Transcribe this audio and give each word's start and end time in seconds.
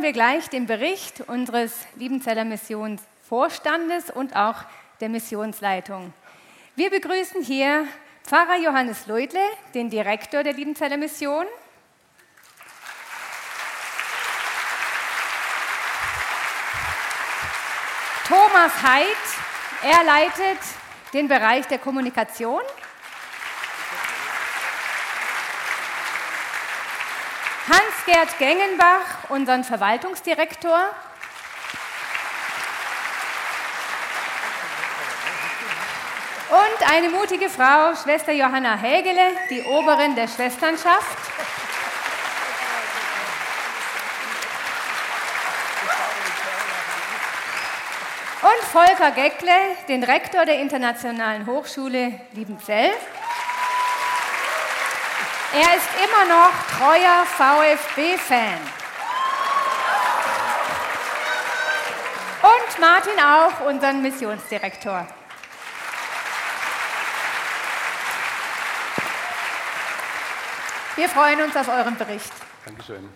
Hören 0.00 0.06
wir 0.06 0.12
gleich 0.14 0.48
den 0.48 0.64
Bericht 0.64 1.20
unseres 1.28 1.74
Liebenzeller 1.94 2.46
Missionsvorstandes 2.46 4.08
und 4.08 4.34
auch 4.34 4.56
der 4.98 5.10
Missionsleitung. 5.10 6.14
Wir 6.74 6.88
begrüßen 6.88 7.42
hier 7.42 7.86
Pfarrer 8.24 8.56
Johannes 8.56 9.06
Leudle, 9.08 9.42
den 9.74 9.90
Direktor 9.90 10.42
der 10.42 10.54
Liebenzeller 10.54 10.96
Mission. 10.96 11.44
Thomas 18.26 18.82
Heid, 18.82 19.06
er 19.82 20.02
leitet 20.02 20.60
den 21.12 21.28
Bereich 21.28 21.66
der 21.66 21.78
Kommunikation. 21.78 22.62
Hans-Gerd 27.70 28.36
Gengenbach, 28.40 29.28
unseren 29.28 29.62
Verwaltungsdirektor. 29.62 30.80
Und 36.48 36.92
eine 36.92 37.10
mutige 37.10 37.48
Frau, 37.48 37.94
Schwester 37.94 38.32
Johanna 38.32 38.76
Hägele, 38.76 39.22
die 39.50 39.62
Oberin 39.62 40.16
der 40.16 40.26
Schwesternschaft. 40.26 41.16
Und 48.42 48.64
Volker 48.72 49.12
Geckle, 49.12 49.52
den 49.86 50.02
Rektor 50.02 50.44
der 50.44 50.58
Internationalen 50.58 51.46
Hochschule 51.46 52.20
Liebenzell. 52.32 52.90
Er 55.52 55.76
ist 55.76 55.88
immer 55.98 56.26
noch 56.26 56.52
treuer 56.78 57.26
VfB-Fan. 57.26 58.60
Und 62.42 62.80
Martin 62.80 63.18
auch, 63.18 63.66
unseren 63.66 64.00
Missionsdirektor. 64.00 65.08
Wir 70.94 71.08
freuen 71.08 71.42
uns 71.42 71.56
auf 71.56 71.66
euren 71.66 71.96
Bericht. 71.96 72.32
Dankeschön. 72.64 73.08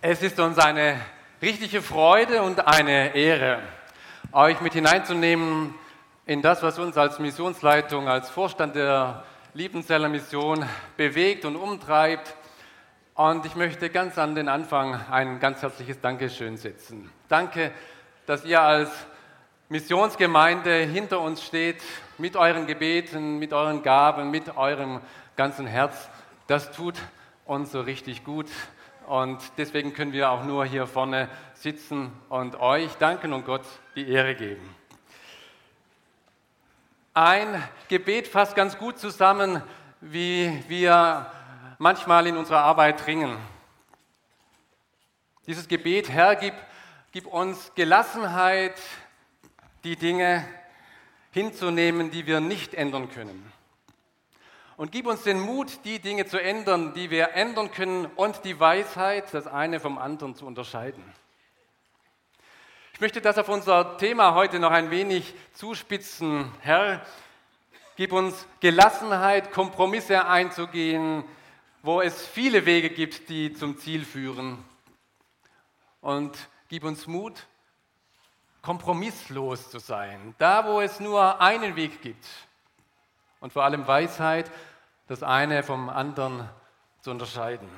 Es 0.00 0.20
ist 0.20 0.40
uns 0.40 0.58
eine 0.58 1.00
richtige 1.40 1.80
Freude 1.80 2.42
und 2.42 2.66
eine 2.66 3.14
Ehre, 3.14 3.62
euch 4.32 4.60
mit 4.62 4.72
hineinzunehmen 4.72 5.76
in 6.26 6.42
das, 6.42 6.60
was 6.60 6.80
uns 6.80 6.98
als 6.98 7.20
Missionsleitung, 7.20 8.08
als 8.08 8.30
Vorstand 8.30 8.74
der 8.74 9.22
Liebenzeller 9.54 10.08
Mission 10.08 10.64
bewegt 10.96 11.44
und 11.44 11.56
umtreibt. 11.56 12.34
Und 13.14 13.44
ich 13.44 13.54
möchte 13.54 13.90
ganz 13.90 14.16
an 14.16 14.34
den 14.34 14.48
Anfang 14.48 14.98
ein 15.10 15.40
ganz 15.40 15.60
herzliches 15.60 16.00
Dankeschön 16.00 16.56
setzen. 16.56 17.12
Danke, 17.28 17.70
dass 18.24 18.46
ihr 18.46 18.62
als 18.62 18.90
Missionsgemeinde 19.68 20.86
hinter 20.86 21.20
uns 21.20 21.44
steht, 21.44 21.82
mit 22.16 22.34
euren 22.34 22.66
Gebeten, 22.66 23.38
mit 23.38 23.52
euren 23.52 23.82
Gaben, 23.82 24.30
mit 24.30 24.56
eurem 24.56 25.02
ganzen 25.36 25.66
Herz. 25.66 26.08
Das 26.46 26.72
tut 26.72 26.94
uns 27.44 27.72
so 27.72 27.82
richtig 27.82 28.24
gut. 28.24 28.46
Und 29.06 29.38
deswegen 29.58 29.92
können 29.92 30.14
wir 30.14 30.30
auch 30.30 30.44
nur 30.44 30.64
hier 30.64 30.86
vorne 30.86 31.28
sitzen 31.52 32.10
und 32.30 32.58
euch 32.58 32.94
danken 32.94 33.34
und 33.34 33.44
Gott 33.44 33.66
die 33.96 34.08
Ehre 34.08 34.34
geben. 34.34 34.81
Ein 37.14 37.62
Gebet 37.88 38.26
fasst 38.26 38.54
ganz 38.54 38.78
gut 38.78 38.98
zusammen, 38.98 39.60
wie 40.00 40.64
wir 40.68 41.30
manchmal 41.76 42.26
in 42.26 42.38
unserer 42.38 42.60
Arbeit 42.60 43.06
ringen. 43.06 43.36
Dieses 45.46 45.68
Gebet, 45.68 46.08
Herr, 46.08 46.36
gib, 46.36 46.54
gib 47.12 47.26
uns 47.26 47.72
Gelassenheit, 47.74 48.80
die 49.84 49.96
Dinge 49.96 50.48
hinzunehmen, 51.32 52.10
die 52.10 52.26
wir 52.26 52.40
nicht 52.40 52.72
ändern 52.72 53.10
können. 53.10 53.52
Und 54.78 54.90
gib 54.90 55.06
uns 55.06 55.22
den 55.22 55.38
Mut, 55.38 55.84
die 55.84 55.98
Dinge 55.98 56.24
zu 56.24 56.40
ändern, 56.40 56.94
die 56.94 57.10
wir 57.10 57.34
ändern 57.34 57.70
können 57.72 58.06
und 58.06 58.42
die 58.46 58.58
Weisheit, 58.58 59.34
das 59.34 59.46
eine 59.46 59.80
vom 59.80 59.98
anderen 59.98 60.34
zu 60.34 60.46
unterscheiden. 60.46 61.04
Ich 62.94 63.00
möchte 63.00 63.22
das 63.22 63.38
auf 63.38 63.48
unser 63.48 63.96
Thema 63.96 64.34
heute 64.34 64.58
noch 64.60 64.70
ein 64.70 64.90
wenig 64.90 65.34
zuspitzen. 65.54 66.52
Herr, 66.60 67.04
gib 67.96 68.12
uns 68.12 68.46
Gelassenheit, 68.60 69.50
Kompromisse 69.50 70.26
einzugehen, 70.26 71.24
wo 71.82 72.02
es 72.02 72.26
viele 72.26 72.66
Wege 72.66 72.90
gibt, 72.90 73.30
die 73.30 73.54
zum 73.54 73.78
Ziel 73.78 74.04
führen. 74.04 74.62
Und 76.02 76.36
gib 76.68 76.84
uns 76.84 77.06
Mut, 77.06 77.46
kompromisslos 78.60 79.70
zu 79.70 79.78
sein, 79.78 80.34
da 80.38 80.66
wo 80.66 80.80
es 80.80 81.00
nur 81.00 81.40
einen 81.40 81.74
Weg 81.76 82.02
gibt. 82.02 82.26
Und 83.40 83.54
vor 83.54 83.64
allem 83.64 83.86
Weisheit, 83.86 84.50
das 85.08 85.22
eine 85.22 85.62
vom 85.62 85.88
anderen 85.88 86.48
zu 87.00 87.10
unterscheiden. 87.10 87.68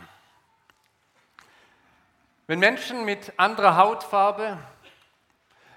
Wenn 2.49 2.59
Menschen 2.59 3.05
mit 3.05 3.33
anderer 3.39 3.77
Hautfarbe, 3.77 4.59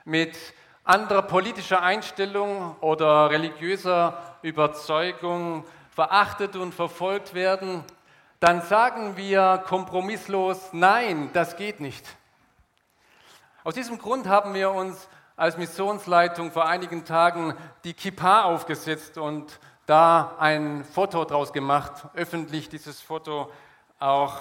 mit 0.08 0.38
anderer 0.86 1.22
politischer 1.22 1.84
Einstellung 1.84 2.78
oder 2.80 3.30
religiöser 3.30 4.38
Überzeugung 4.42 5.66
verachtet 5.90 6.56
und 6.56 6.74
verfolgt 6.74 7.34
werden, 7.34 7.84
dann 8.40 8.62
sagen 8.62 9.18
wir 9.18 9.62
kompromisslos, 9.68 10.70
nein, 10.72 11.30
das 11.34 11.58
geht 11.58 11.82
nicht. 11.82 12.06
Aus 13.66 13.74
diesem 13.74 13.98
Grund 13.98 14.28
haben 14.28 14.54
wir 14.54 14.72
uns 14.72 15.10
als 15.36 15.58
Missionsleitung 15.58 16.54
vor 16.54 16.66
einigen 16.66 17.04
Tagen 17.04 17.54
die 17.84 17.94
Kippa 17.94 18.44
aufgesetzt 18.44 19.18
und 19.18 19.60
da 19.88 20.36
ein 20.40 20.86
Foto 20.86 21.26
draus 21.26 21.52
gemacht, 21.52 22.08
öffentlich 22.14 22.70
dieses 22.70 23.02
Foto 23.02 23.52
auch 24.00 24.38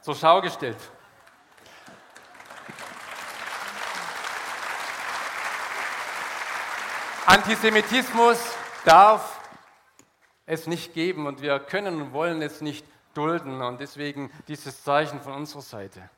zur 0.00 0.16
Schau 0.16 0.40
gestellt. 0.40 0.78
Antisemitismus 7.26 8.38
darf 8.84 9.38
es 10.44 10.66
nicht 10.66 10.92
geben 10.92 11.26
und 11.26 11.40
wir 11.40 11.60
können 11.60 12.02
und 12.02 12.12
wollen 12.12 12.42
es 12.42 12.60
nicht 12.60 12.84
dulden 13.14 13.62
und 13.62 13.80
deswegen 13.80 14.32
dieses 14.48 14.82
Zeichen 14.82 15.20
von 15.20 15.34
unserer 15.34 15.62
Seite. 15.62 16.10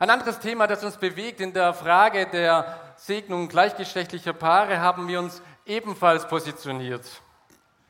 Ein 0.00 0.10
anderes 0.10 0.40
Thema, 0.40 0.66
das 0.66 0.82
uns 0.82 0.96
bewegt 0.96 1.40
in 1.40 1.52
der 1.52 1.74
Frage 1.74 2.26
der 2.26 2.80
Segnung 2.96 3.48
gleichgeschlechtlicher 3.48 4.32
Paare, 4.32 4.80
haben 4.80 5.06
wir 5.06 5.20
uns 5.20 5.42
ebenfalls 5.64 6.26
positioniert. 6.26 7.04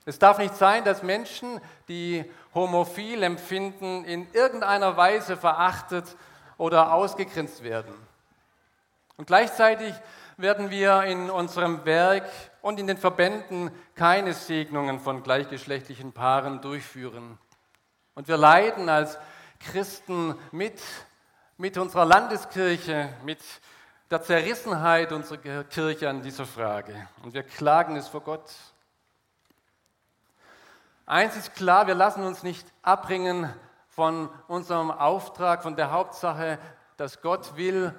Es 0.04 0.18
darf 0.18 0.38
nicht 0.38 0.56
sein, 0.56 0.84
dass 0.84 1.02
Menschen, 1.02 1.58
die 1.88 2.30
homophil 2.54 3.22
empfinden, 3.22 4.04
in 4.04 4.30
irgendeiner 4.34 4.98
Weise 4.98 5.38
verachtet 5.38 6.04
oder 6.58 6.92
ausgegrenzt 6.92 7.62
werden. 7.62 7.94
Und 9.16 9.26
gleichzeitig 9.26 9.94
werden 10.38 10.70
wir 10.70 11.02
in 11.02 11.30
unserem 11.30 11.84
Werk 11.84 12.30
und 12.62 12.78
in 12.78 12.86
den 12.86 12.96
Verbänden 12.96 13.72
keine 13.96 14.32
Segnungen 14.32 15.00
von 15.00 15.24
gleichgeschlechtlichen 15.24 16.12
Paaren 16.12 16.60
durchführen. 16.60 17.38
Und 18.14 18.28
wir 18.28 18.36
leiden 18.36 18.88
als 18.88 19.18
Christen 19.58 20.36
mit, 20.52 20.80
mit 21.56 21.76
unserer 21.76 22.04
Landeskirche, 22.04 23.12
mit 23.24 23.40
der 24.10 24.22
Zerrissenheit 24.22 25.12
unserer 25.12 25.64
Kirche 25.64 26.08
an 26.08 26.22
dieser 26.22 26.46
Frage. 26.46 27.08
Und 27.24 27.34
wir 27.34 27.42
klagen 27.42 27.96
es 27.96 28.06
vor 28.06 28.20
Gott. 28.20 28.48
Eins 31.04 31.36
ist 31.36 31.56
klar, 31.56 31.88
wir 31.88 31.96
lassen 31.96 32.22
uns 32.22 32.44
nicht 32.44 32.66
abbringen 32.82 33.52
von 33.88 34.30
unserem 34.46 34.92
Auftrag, 34.92 35.64
von 35.64 35.74
der 35.74 35.90
Hauptsache, 35.90 36.60
dass 36.96 37.22
Gott 37.22 37.56
will, 37.56 37.92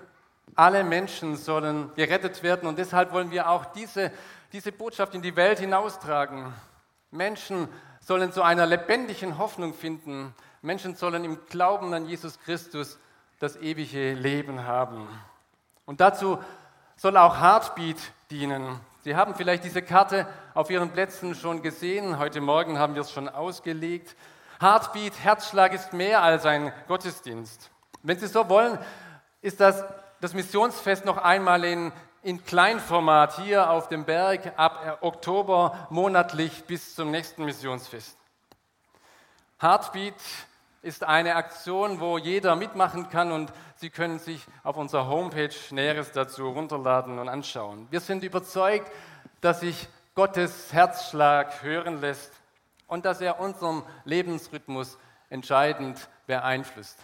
alle 0.56 0.84
Menschen 0.84 1.36
sollen 1.36 1.92
gerettet 1.96 2.44
werden 2.44 2.68
und 2.68 2.78
deshalb 2.78 3.12
wollen 3.12 3.31
wir 3.31 3.50
auch 3.50 3.66
diese, 3.66 4.12
diese 4.51 4.72
Botschaft 4.72 5.16
in 5.16 5.22
die 5.22 5.36
Welt 5.36 5.60
hinaustragen. 5.60 6.54
Menschen 7.12 7.68
sollen 8.01 8.31
zu 8.31 8.42
einer 8.42 8.66
lebendigen 8.66 9.38
Hoffnung 9.38 9.74
finden. 9.74 10.34
Menschen 10.62 10.96
sollen 10.96 11.24
im 11.24 11.40
Glauben 11.48 11.94
an 11.94 12.06
Jesus 12.06 12.40
Christus 12.40 13.00
das 13.40 13.56
ewige 13.56 14.13
Leben 14.13 14.66
haben. 14.66 15.07
Und 15.86 16.01
dazu 16.01 16.40
soll 16.96 17.18
auch 17.18 17.40
Heartbeat 17.40 17.98
dienen. 18.30 18.80
Sie 19.04 19.16
haben 19.16 19.34
vielleicht 19.34 19.63
diese 19.63 19.81
Karte 19.81 20.28
auf 20.54 20.69
Ihren 20.69 20.92
Plätzen 20.92 21.34
schon 21.34 21.62
gesehen. 21.62 22.19
Heute 22.19 22.42
Morgen 22.42 22.78
haben 22.78 22.96
wir 22.96 23.01
es 23.01 23.12
schon 23.12 23.30
ausgelegt. 23.30 24.16
Heartbeat, 24.60 25.13
Herzschlag 25.24 25.74
ist 25.74 25.94
mehr 25.94 26.22
als 26.22 26.46
ein 26.46 26.74
Gottesdienst. 26.88 27.72
Wenn 28.04 28.19
Sie 28.19 28.28
so 28.28 28.50
wollen, 28.50 28.78
ist 29.42 29.62
das, 29.62 29.86
das 30.21 30.33
Missionsfest 30.33 31.06
noch 31.06 31.18
einmal 31.18 31.63
in, 31.63 31.92
in 32.21 32.44
Kleinformat 32.44 33.38
hier 33.38 33.69
auf 33.69 33.88
dem 33.88 34.06
Berg 34.06 34.54
ab 34.57 35.00
Oktober 35.01 35.88
monatlich 35.89 36.66
bis 36.66 36.95
zum 36.95 37.12
nächsten 37.12 37.45
Missionsfest. 37.45 38.18
Heartbeat 39.62 40.16
ist 40.81 41.04
eine 41.04 41.36
Aktion, 41.36 42.00
wo 42.00 42.18
jeder 42.18 42.56
mitmachen 42.56 43.10
kann 43.10 43.31
und 43.31 43.51
Sie 43.75 43.89
können 43.89 44.19
sich 44.19 44.45
auf 44.63 44.75
unserer 44.75 45.07
Homepage 45.07 45.56
Näheres 45.71 46.12
dazu 46.12 46.50
runterladen 46.50 47.18
und 47.18 47.30
anschauen. 47.30 47.88
Wir 47.92 48.01
sind 48.01 48.25
überzeugt, 48.25 48.92
dass 49.39 49.62
sich 49.62 49.88
Gottes 50.15 50.74
Herzschlag 50.74 51.63
hören 51.63 52.01
lässt 52.01 52.33
und 52.88 53.06
dass 53.06 53.22
er 53.22 53.39
unseren 53.39 53.83
Lebensrhythmus 54.04 54.98
entscheidend 55.30 56.10
beeinflusst. 56.27 56.98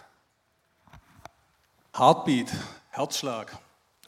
Heartbeat, 1.96 2.52
Herzschlag. 2.96 3.58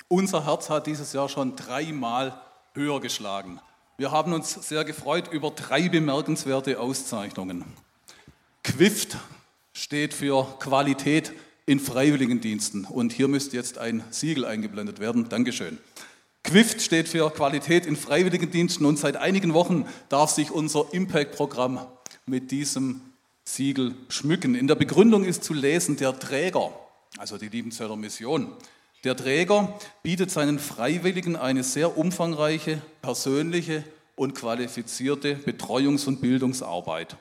Unser 0.08 0.46
Herz 0.46 0.70
hat 0.70 0.86
dieses 0.86 1.12
Jahr 1.12 1.28
schon 1.28 1.56
dreimal 1.56 2.40
höher 2.72 3.00
geschlagen. 3.00 3.60
Wir 3.98 4.12
haben 4.12 4.32
uns 4.32 4.54
sehr 4.66 4.82
gefreut 4.84 5.28
über 5.30 5.50
drei 5.50 5.90
bemerkenswerte 5.90 6.80
Auszeichnungen. 6.80 7.64
Quift 8.62 9.18
steht 9.74 10.14
für 10.14 10.44
Qualität 10.58 11.32
in 11.66 11.80
Freiwilligendiensten. 11.80 12.86
Und 12.86 13.12
hier 13.12 13.28
müsste 13.28 13.56
jetzt 13.56 13.76
ein 13.76 14.02
Siegel 14.10 14.46
eingeblendet 14.46 15.00
werden. 15.00 15.28
Dankeschön. 15.28 15.76
Quift 16.42 16.80
steht 16.80 17.08
für 17.08 17.30
Qualität 17.30 17.84
in 17.84 17.94
Freiwilligendiensten 17.94 18.86
und 18.86 18.98
seit 18.98 19.18
einigen 19.18 19.52
Wochen 19.52 19.86
darf 20.08 20.30
sich 20.30 20.50
unser 20.50 20.86
Impact-Programm 20.92 21.86
mit 22.24 22.50
diesem 22.50 23.02
Siegel 23.44 23.94
schmücken. 24.08 24.54
In 24.54 24.66
der 24.66 24.76
Begründung 24.76 25.24
ist 25.24 25.44
zu 25.44 25.52
lesen, 25.52 25.98
der 25.98 26.18
Träger, 26.18 26.72
also 27.18 27.36
die 27.36 27.48
Liebenzeller 27.48 27.96
Mission, 27.96 28.56
der 29.04 29.16
Träger 29.16 29.72
bietet 30.02 30.30
seinen 30.30 30.58
Freiwilligen 30.58 31.36
eine 31.36 31.62
sehr 31.62 31.96
umfangreiche, 31.96 32.82
persönliche 33.00 33.84
und 34.16 34.34
qualifizierte 34.34 35.34
Betreuungs- 35.34 36.06
und 36.06 36.20
Bildungsarbeit. 36.20 37.16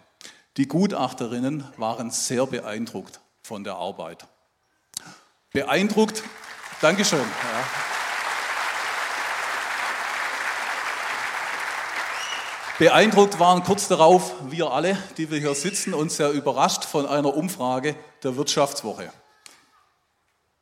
Die 0.58 0.68
Gutachterinnen 0.68 1.64
waren 1.78 2.10
sehr 2.10 2.48
beeindruckt 2.48 3.20
von 3.44 3.64
der 3.64 3.76
Arbeit. 3.76 4.26
Beeindruckt, 5.54 6.24
Dankeschön. 6.82 7.20
Ja. 7.20 7.66
Beeindruckt 12.80 13.40
waren 13.40 13.64
kurz 13.64 13.88
darauf 13.88 14.36
wir 14.50 14.72
alle, 14.72 14.98
die 15.18 15.32
wir 15.32 15.40
hier 15.40 15.56
sitzen, 15.56 15.96
und 15.96 16.12
sehr 16.12 16.32
überrascht 16.32 16.86
von 16.86 17.08
einer 17.08 17.36
Umfrage 17.36 17.96
der 18.24 18.36
Wirtschaftswoche. 18.36 19.12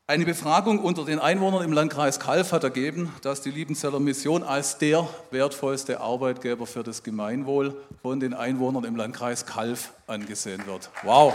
Eine 0.07 0.23
Befragung 0.23 0.77
unter 0.77 1.03
den 1.03 1.17
Einwohnern 1.17 1.63
im 1.63 1.73
Landkreis 1.73 2.19
Kalf 2.19 2.51
hat 2.51 2.63
ergeben, 2.63 3.11
dass 3.23 3.41
die 3.41 3.49
Liebenzeller 3.49 3.99
Mission 3.99 4.43
als 4.43 4.77
der 4.77 5.09
wertvollste 5.31 5.99
Arbeitgeber 5.99 6.67
für 6.67 6.83
das 6.83 7.01
Gemeinwohl 7.01 7.75
von 8.03 8.19
den 8.19 8.35
Einwohnern 8.35 8.83
im 8.83 8.95
Landkreis 8.95 9.47
Kalf 9.47 9.93
angesehen 10.05 10.61
wird. 10.67 10.91
Wow! 11.01 11.33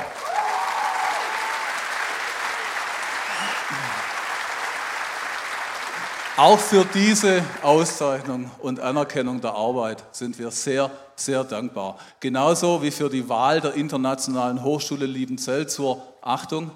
Auch 6.36 6.60
für 6.60 6.84
diese 6.94 7.42
Auszeichnung 7.62 8.52
und 8.60 8.78
Anerkennung 8.78 9.40
der 9.40 9.54
Arbeit 9.54 10.04
sind 10.12 10.38
wir 10.38 10.52
sehr, 10.52 10.92
sehr 11.16 11.42
dankbar. 11.42 11.98
Genauso 12.20 12.80
wie 12.84 12.92
für 12.92 13.10
die 13.10 13.28
Wahl 13.28 13.60
der 13.60 13.74
Internationalen 13.74 14.62
Hochschule 14.62 15.06
Liebenzell 15.06 15.66
zur 15.66 16.00
Achtung 16.22 16.70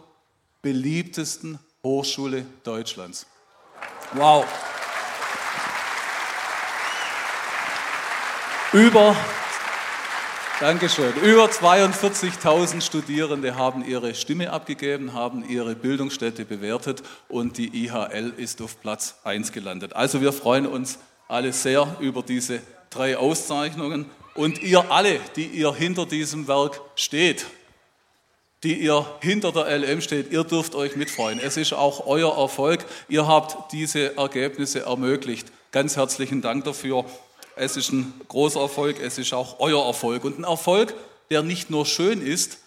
beliebtesten 0.61 1.61
Hochschule 1.85 2.47
Deutschlands. 2.65 3.27
Wow. 4.15 4.47
Über, 8.73 9.15
Dankeschön, 10.59 11.15
über 11.23 11.45
42.000 11.45 12.81
Studierende 12.81 13.57
haben 13.57 13.85
ihre 13.85 14.15
Stimme 14.15 14.51
abgegeben, 14.51 15.13
haben 15.13 15.49
ihre 15.49 15.77
Bildungsstätte 15.77 16.45
bewertet 16.45 17.03
und 17.29 17.59
die 17.59 17.85
IHL 17.85 18.33
ist 18.37 18.63
auf 18.63 18.81
Platz 18.81 19.17
1 19.23 19.53
gelandet. 19.53 19.93
Also 19.93 20.21
wir 20.23 20.33
freuen 20.33 20.67
uns 20.67 20.99
alle 21.29 21.53
sehr 21.53 21.97
über 22.01 22.23
diese 22.23 22.63
drei 22.91 23.17
Auszeichnungen 23.17 24.07
und 24.35 24.63
ihr 24.63 24.91
alle, 24.91 25.21
die 25.37 25.47
ihr 25.47 25.75
hinter 25.75 26.07
diesem 26.07 26.49
Werk 26.49 26.81
steht, 26.97 27.47
die 28.65 28.81
ihr 28.81 29.07
hinter 29.21 29.53
der 29.53 29.79
LM 29.79 30.01
steht, 30.01 30.33
ihr 30.33 30.43
dürft 30.43 30.75
euch 30.75 30.97
mitfreuen. 30.97 31.39
Es 31.39 31.57
ist 31.59 31.75
auch 31.75 32.07
euer 32.07 32.37
Erfolg. 32.37 32.85
Ihr 33.09 33.27
habt 33.27 33.73
diese 33.73 34.17
Ergebnisse 34.17 34.81
ermöglicht. 34.81 35.53
Ganz 35.71 35.97
herzlichen 35.97 36.41
Dank 36.41 36.65
dafür. 36.65 37.05
Es 37.57 37.77
ist 37.77 37.93
ein 37.93 38.15
großer 38.27 38.61
Erfolg, 38.61 39.01
es 39.01 39.19
ist 39.19 39.35
auch 39.35 39.61
euer 39.61 39.85
Erfolg. 39.87 40.25
Und 40.25 40.39
ein 40.39 40.45
Erfolg, 40.45 40.95
der 41.31 41.43
nicht 41.43 41.71
nur 41.71 41.85
schön 41.85 42.23
ist, 42.23 42.59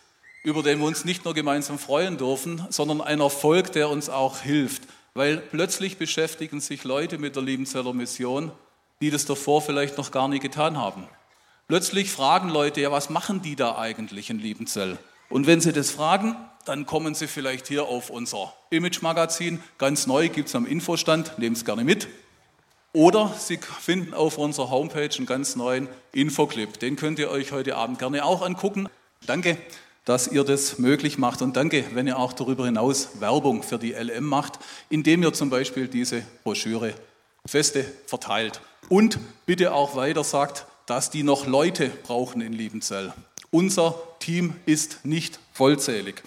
über 0.43 0.61
den 0.61 0.79
wir 0.79 0.85
uns 0.85 1.03
nicht 1.03 1.25
nur 1.25 1.33
gemeinsam 1.33 1.79
freuen 1.79 2.17
dürfen, 2.17 2.65
sondern 2.69 3.01
ein 3.01 3.19
Erfolg, 3.19 3.71
der 3.71 3.89
uns 3.89 4.07
auch 4.07 4.41
hilft. 4.41 4.83
Weil 5.15 5.37
plötzlich 5.37 5.97
beschäftigen 5.97 6.61
sich 6.61 6.83
Leute 6.83 7.17
mit 7.17 7.35
der 7.35 7.43
Liebenzeller 7.43 7.93
Mission, 7.93 8.51
die 9.01 9.09
das 9.09 9.25
davor 9.25 9.63
vielleicht 9.63 9.97
noch 9.97 10.11
gar 10.11 10.27
nie 10.27 10.39
getan 10.39 10.77
haben. 10.77 11.07
Plötzlich 11.67 12.11
fragen 12.11 12.49
Leute, 12.49 12.81
ja, 12.81 12.91
was 12.91 13.09
machen 13.09 13.41
die 13.41 13.55
da 13.55 13.77
eigentlich 13.77 14.29
in 14.29 14.39
Liebenzell? 14.39 14.99
Und 15.29 15.47
wenn 15.47 15.61
Sie 15.61 15.73
das 15.73 15.91
fragen, 15.91 16.35
dann 16.65 16.85
kommen 16.85 17.15
Sie 17.15 17.27
vielleicht 17.27 17.67
hier 17.67 17.85
auf 17.85 18.09
unser 18.09 18.53
Image-Magazin. 18.69 19.61
Ganz 19.77 20.07
neu 20.07 20.29
gibt 20.29 20.49
es 20.49 20.55
am 20.55 20.65
Infostand, 20.65 21.37
nehmen 21.39 21.55
Sie 21.55 21.65
gerne 21.65 21.83
mit. 21.83 22.07
Oder 22.93 23.33
Sie 23.37 23.57
finden 23.57 24.13
auf 24.13 24.37
unserer 24.37 24.69
Homepage 24.69 25.09
einen 25.17 25.25
ganz 25.25 25.55
neuen 25.55 25.87
Infoclip. 26.13 26.79
Den 26.79 26.95
könnt 26.95 27.19
ihr 27.19 27.29
euch 27.29 27.51
heute 27.51 27.75
Abend 27.75 27.99
gerne 27.99 28.25
auch 28.25 28.41
angucken. 28.41 28.89
Danke, 29.25 29.57
dass 30.05 30.27
ihr 30.27 30.43
das 30.43 30.79
möglich 30.79 31.17
macht. 31.17 31.41
Und 31.41 31.57
danke, 31.57 31.83
wenn 31.93 32.07
ihr 32.07 32.17
auch 32.17 32.33
darüber 32.33 32.65
hinaus 32.65 33.19
Werbung 33.19 33.61
für 33.61 33.77
die 33.77 33.91
LM 33.91 34.23
macht, 34.25 34.59
indem 34.89 35.21
ihr 35.21 35.33
zum 35.33 35.49
Beispiel 35.49 35.87
diese 35.87 36.23
Broschüre 36.43 36.93
feste 37.45 37.85
verteilt. 38.05 38.61
Und 38.89 39.19
bitte 39.45 39.73
auch 39.73 39.95
weiter 39.95 40.23
sagt, 40.23 40.65
dass 40.85 41.09
die 41.09 41.23
noch 41.23 41.45
Leute 41.45 41.89
brauchen 42.03 42.41
in 42.41 42.53
Liebenzell. 42.53 43.13
Unser 43.51 43.95
Team 44.19 44.55
ist 44.65 45.05
nicht 45.05 45.39
vollzählig. 45.53 46.21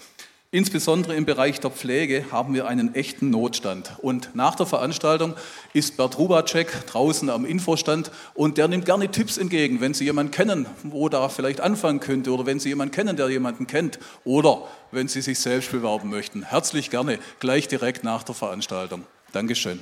Insbesondere 0.53 1.15
im 1.15 1.23
Bereich 1.23 1.61
der 1.61 1.71
Pflege 1.71 2.25
haben 2.29 2.53
wir 2.53 2.67
einen 2.67 2.93
echten 2.93 3.29
Notstand. 3.29 3.93
Und 3.99 4.35
nach 4.35 4.55
der 4.55 4.65
Veranstaltung 4.65 5.33
ist 5.71 5.95
Bert 5.95 6.17
Rubacek 6.17 6.87
draußen 6.87 7.29
am 7.29 7.45
Infostand 7.45 8.11
und 8.33 8.57
der 8.57 8.67
nimmt 8.67 8.83
gerne 8.83 9.09
Tipps 9.09 9.37
entgegen, 9.37 9.79
wenn 9.79 9.93
Sie 9.93 10.03
jemanden 10.03 10.33
kennen, 10.33 10.65
wo 10.83 11.07
da 11.07 11.29
vielleicht 11.29 11.61
anfangen 11.61 12.01
könnte 12.01 12.33
oder 12.33 12.45
wenn 12.45 12.59
Sie 12.59 12.67
jemanden 12.67 12.93
kennen, 12.93 13.15
der 13.15 13.29
jemanden 13.29 13.65
kennt 13.65 13.97
oder 14.25 14.67
wenn 14.91 15.07
Sie 15.07 15.21
sich 15.21 15.39
selbst 15.39 15.71
bewerben 15.71 16.09
möchten. 16.09 16.43
Herzlich 16.43 16.89
gerne, 16.89 17.19
gleich 17.39 17.69
direkt 17.69 18.03
nach 18.03 18.23
der 18.23 18.35
Veranstaltung. 18.35 19.05
Dankeschön. 19.31 19.81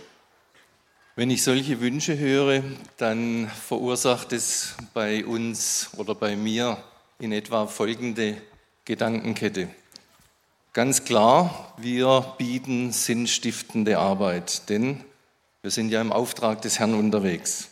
Wenn 1.15 1.31
ich 1.31 1.41
solche 1.41 1.81
Wünsche 1.81 2.15
höre, 2.19 2.61
dann 2.97 3.49
verursacht 3.67 4.33
es 4.33 4.75
bei 4.93 5.25
uns 5.25 5.89
oder 5.97 6.13
bei 6.13 6.35
mir 6.35 6.77
in 7.19 7.33
etwa 7.33 7.67
folgende 7.67 8.37
Gedankenkette. 8.85 9.67
Ganz 10.71 11.03
klar, 11.03 11.73
wir 11.77 12.33
bieten 12.37 12.91
sinnstiftende 12.93 13.99
Arbeit, 13.99 14.69
denn 14.69 15.03
wir 15.61 15.71
sind 15.71 15.89
ja 15.89 15.99
im 15.99 16.13
Auftrag 16.13 16.61
des 16.61 16.79
Herrn 16.79 16.93
unterwegs. 16.93 17.69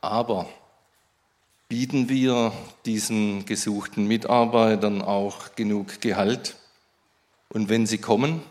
Aber 0.00 0.48
bieten 1.68 2.08
wir 2.08 2.52
diesen 2.84 3.46
gesuchten 3.46 4.08
Mitarbeitern 4.08 5.02
auch 5.02 5.54
genug 5.54 6.00
Gehalt? 6.00 6.56
Und 7.48 7.68
wenn 7.68 7.86
sie 7.86 7.98
kommen, 7.98 8.42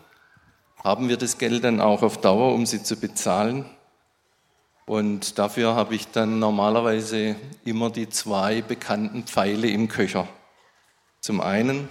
haben 0.82 1.10
wir 1.10 1.18
das 1.18 1.36
Geld 1.36 1.64
dann 1.64 1.80
auch 1.80 2.02
auf 2.02 2.18
Dauer, 2.18 2.54
um 2.54 2.64
sie 2.64 2.82
zu 2.82 2.96
bezahlen? 2.96 3.66
Und 4.90 5.38
dafür 5.38 5.76
habe 5.76 5.94
ich 5.94 6.08
dann 6.08 6.40
normalerweise 6.40 7.36
immer 7.64 7.90
die 7.90 8.08
zwei 8.08 8.60
bekannten 8.60 9.22
Pfeile 9.22 9.68
im 9.68 9.86
Köcher. 9.86 10.26
Zum 11.20 11.40
einen, 11.40 11.88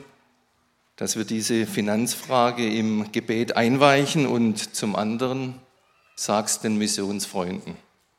dass 0.97 1.15
wir 1.15 1.23
diese 1.23 1.65
Finanzfrage 1.65 2.67
im 2.69 3.09
Gebet 3.13 3.55
einweichen 3.55 4.27
und 4.27 4.75
zum 4.75 4.97
anderen, 4.97 5.61
sag's 6.17 6.59
den 6.59 6.77
Missionsfreunden. 6.77 7.77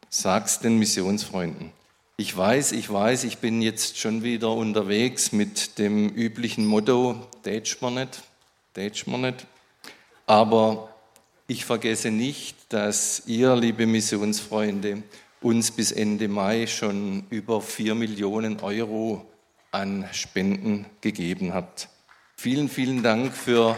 Sag's 0.08 0.60
den 0.60 0.78
Missionsfreunden. 0.78 1.72
Ich 2.16 2.34
weiß, 2.34 2.72
ich 2.72 2.90
weiß, 2.90 3.25
ich 3.25 3.37
bin 3.37 3.60
jetzt 3.60 3.99
schon 3.99 4.22
wieder 4.22 4.50
unterwegs 4.50 5.30
mit 5.32 5.78
dem 5.78 6.08
üblichen 6.08 6.64
Motto, 6.64 7.28
Dätsch 7.44 7.82
mir 7.82 7.90
nicht, 7.90 8.22
Dätsch 8.76 9.06
mir 9.06 9.18
nicht. 9.18 9.46
Aber 10.25 10.89
ich 11.50 11.64
vergesse 11.64 12.12
nicht, 12.12 12.73
dass 12.73 13.25
ihr, 13.26 13.57
liebe 13.57 13.85
Missionsfreunde, 13.85 15.02
uns 15.40 15.73
bis 15.73 15.90
Ende 15.90 16.28
Mai 16.28 16.69
schon 16.69 17.26
über 17.28 17.61
4 17.61 17.97
Millionen 17.97 18.61
Euro 18.61 19.26
an 19.73 20.09
Spenden 20.12 20.87
gegeben 21.00 21.52
habt. 21.52 21.88
Vielen, 22.37 22.69
vielen 22.69 23.02
Dank 23.02 23.35
für 23.35 23.76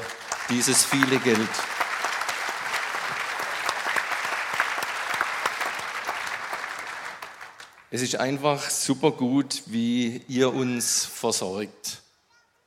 dieses 0.51 0.85
viele 0.85 1.19
Geld. 1.21 1.39
Es 7.91 8.03
ist 8.03 8.17
einfach 8.17 8.69
super 8.69 9.13
gut, 9.13 9.63
wie 9.65 10.21
ihr 10.29 10.53
uns 10.53 11.07
versorgt. 11.07 12.03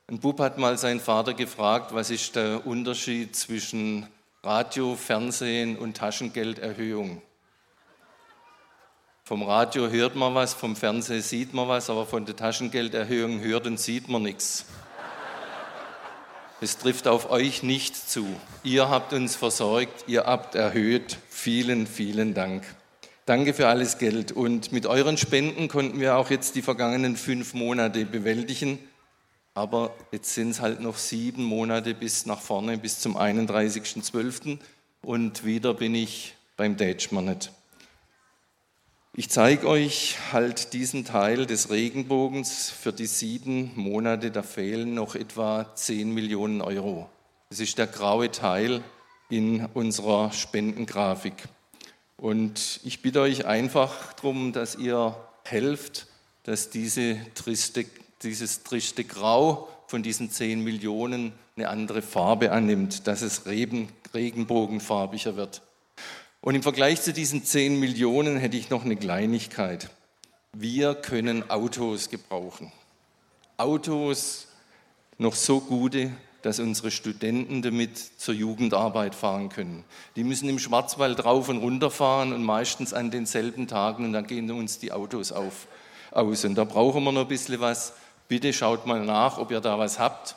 Ein 0.08 0.18
Bub 0.18 0.40
hat 0.40 0.58
mal 0.58 0.76
seinen 0.76 1.00
Vater 1.00 1.32
gefragt, 1.34 1.94
was 1.94 2.10
ist 2.10 2.34
der 2.34 2.66
Unterschied 2.66 3.36
zwischen 3.36 4.08
Radio, 4.46 4.94
Fernsehen 4.94 5.76
und 5.76 5.96
Taschengelderhöhung. 5.96 7.20
Vom 9.24 9.42
Radio 9.42 9.88
hört 9.88 10.14
man 10.14 10.36
was, 10.36 10.54
vom 10.54 10.76
Fernsehen 10.76 11.20
sieht 11.20 11.52
man 11.52 11.66
was, 11.66 11.90
aber 11.90 12.06
von 12.06 12.26
der 12.26 12.36
Taschengelderhöhung 12.36 13.40
hört 13.40 13.66
und 13.66 13.80
sieht 13.80 14.08
man 14.08 14.22
nichts. 14.22 14.66
Es 16.60 16.78
trifft 16.78 17.08
auf 17.08 17.28
euch 17.28 17.64
nicht 17.64 17.96
zu. 17.96 18.24
Ihr 18.62 18.88
habt 18.88 19.12
uns 19.12 19.34
versorgt, 19.34 20.04
ihr 20.06 20.26
habt 20.26 20.54
erhöht. 20.54 21.18
Vielen, 21.28 21.88
vielen 21.88 22.32
Dank. 22.32 22.62
Danke 23.24 23.52
für 23.52 23.66
alles 23.66 23.98
Geld. 23.98 24.30
Und 24.30 24.70
mit 24.70 24.86
euren 24.86 25.16
Spenden 25.16 25.66
konnten 25.66 25.98
wir 25.98 26.16
auch 26.16 26.30
jetzt 26.30 26.54
die 26.54 26.62
vergangenen 26.62 27.16
fünf 27.16 27.52
Monate 27.52 28.06
bewältigen. 28.06 28.78
Aber 29.56 29.94
jetzt 30.12 30.34
sind 30.34 30.50
es 30.50 30.60
halt 30.60 30.80
noch 30.80 30.98
sieben 30.98 31.42
Monate 31.42 31.94
bis 31.94 32.26
nach 32.26 32.42
vorne, 32.42 32.76
bis 32.76 33.00
zum 33.00 33.16
31.12. 33.16 34.58
Und 35.00 35.46
wieder 35.46 35.72
bin 35.72 35.94
ich 35.94 36.34
beim 36.58 36.76
Dätschmannet. 36.76 37.52
Ich 39.14 39.30
zeige 39.30 39.66
euch 39.66 40.18
halt 40.30 40.74
diesen 40.74 41.06
Teil 41.06 41.46
des 41.46 41.70
Regenbogens 41.70 42.68
für 42.68 42.92
die 42.92 43.06
sieben 43.06 43.72
Monate. 43.76 44.30
Da 44.30 44.42
fehlen 44.42 44.92
noch 44.92 45.14
etwa 45.14 45.74
10 45.74 46.10
Millionen 46.10 46.60
Euro. 46.60 47.08
Das 47.48 47.58
ist 47.58 47.78
der 47.78 47.86
graue 47.86 48.30
Teil 48.30 48.84
in 49.30 49.64
unserer 49.72 50.32
Spendengrafik. 50.32 51.48
Und 52.18 52.80
ich 52.84 53.00
bitte 53.00 53.22
euch 53.22 53.46
einfach 53.46 54.12
darum, 54.12 54.52
dass 54.52 54.74
ihr 54.74 55.16
helft, 55.44 56.08
dass 56.42 56.68
diese 56.68 57.16
triste 57.34 57.86
dieses 58.26 58.62
triste 58.62 59.04
Grau 59.04 59.68
von 59.86 60.02
diesen 60.02 60.30
10 60.30 60.62
Millionen 60.62 61.32
eine 61.56 61.68
andere 61.68 62.02
Farbe 62.02 62.52
annimmt, 62.52 63.06
dass 63.06 63.22
es 63.22 63.46
regenbogenfarbiger 63.46 65.36
wird. 65.36 65.62
Und 66.40 66.54
im 66.54 66.62
Vergleich 66.62 67.02
zu 67.02 67.12
diesen 67.12 67.44
10 67.44 67.80
Millionen 67.80 68.36
hätte 68.36 68.56
ich 68.56 68.70
noch 68.70 68.84
eine 68.84 68.96
Kleinigkeit. 68.96 69.90
Wir 70.52 70.94
können 70.94 71.50
Autos 71.50 72.10
gebrauchen. 72.10 72.72
Autos 73.56 74.48
noch 75.18 75.34
so 75.34 75.60
gute, 75.60 76.10
dass 76.42 76.60
unsere 76.60 76.90
Studenten 76.90 77.62
damit 77.62 77.98
zur 77.98 78.34
Jugendarbeit 78.34 79.14
fahren 79.14 79.48
können. 79.48 79.84
Die 80.14 80.24
müssen 80.24 80.48
im 80.48 80.58
Schwarzwald 80.58 81.24
rauf 81.24 81.48
und 81.48 81.58
runter 81.58 81.90
fahren 81.90 82.32
und 82.32 82.44
meistens 82.44 82.92
an 82.92 83.10
denselben 83.10 83.66
Tagen 83.66 84.04
und 84.04 84.12
dann 84.12 84.26
gehen 84.26 84.50
uns 84.50 84.78
die 84.78 84.92
Autos 84.92 85.32
auf, 85.32 85.66
aus. 86.12 86.44
Und 86.44 86.54
da 86.54 86.64
brauchen 86.64 87.02
wir 87.02 87.12
noch 87.12 87.22
ein 87.22 87.28
bisschen 87.28 87.60
was 87.60 87.94
Bitte 88.28 88.52
schaut 88.52 88.86
mal 88.86 89.04
nach, 89.04 89.38
ob 89.38 89.50
ihr 89.50 89.60
da 89.60 89.78
was 89.78 89.98
habt. 89.98 90.36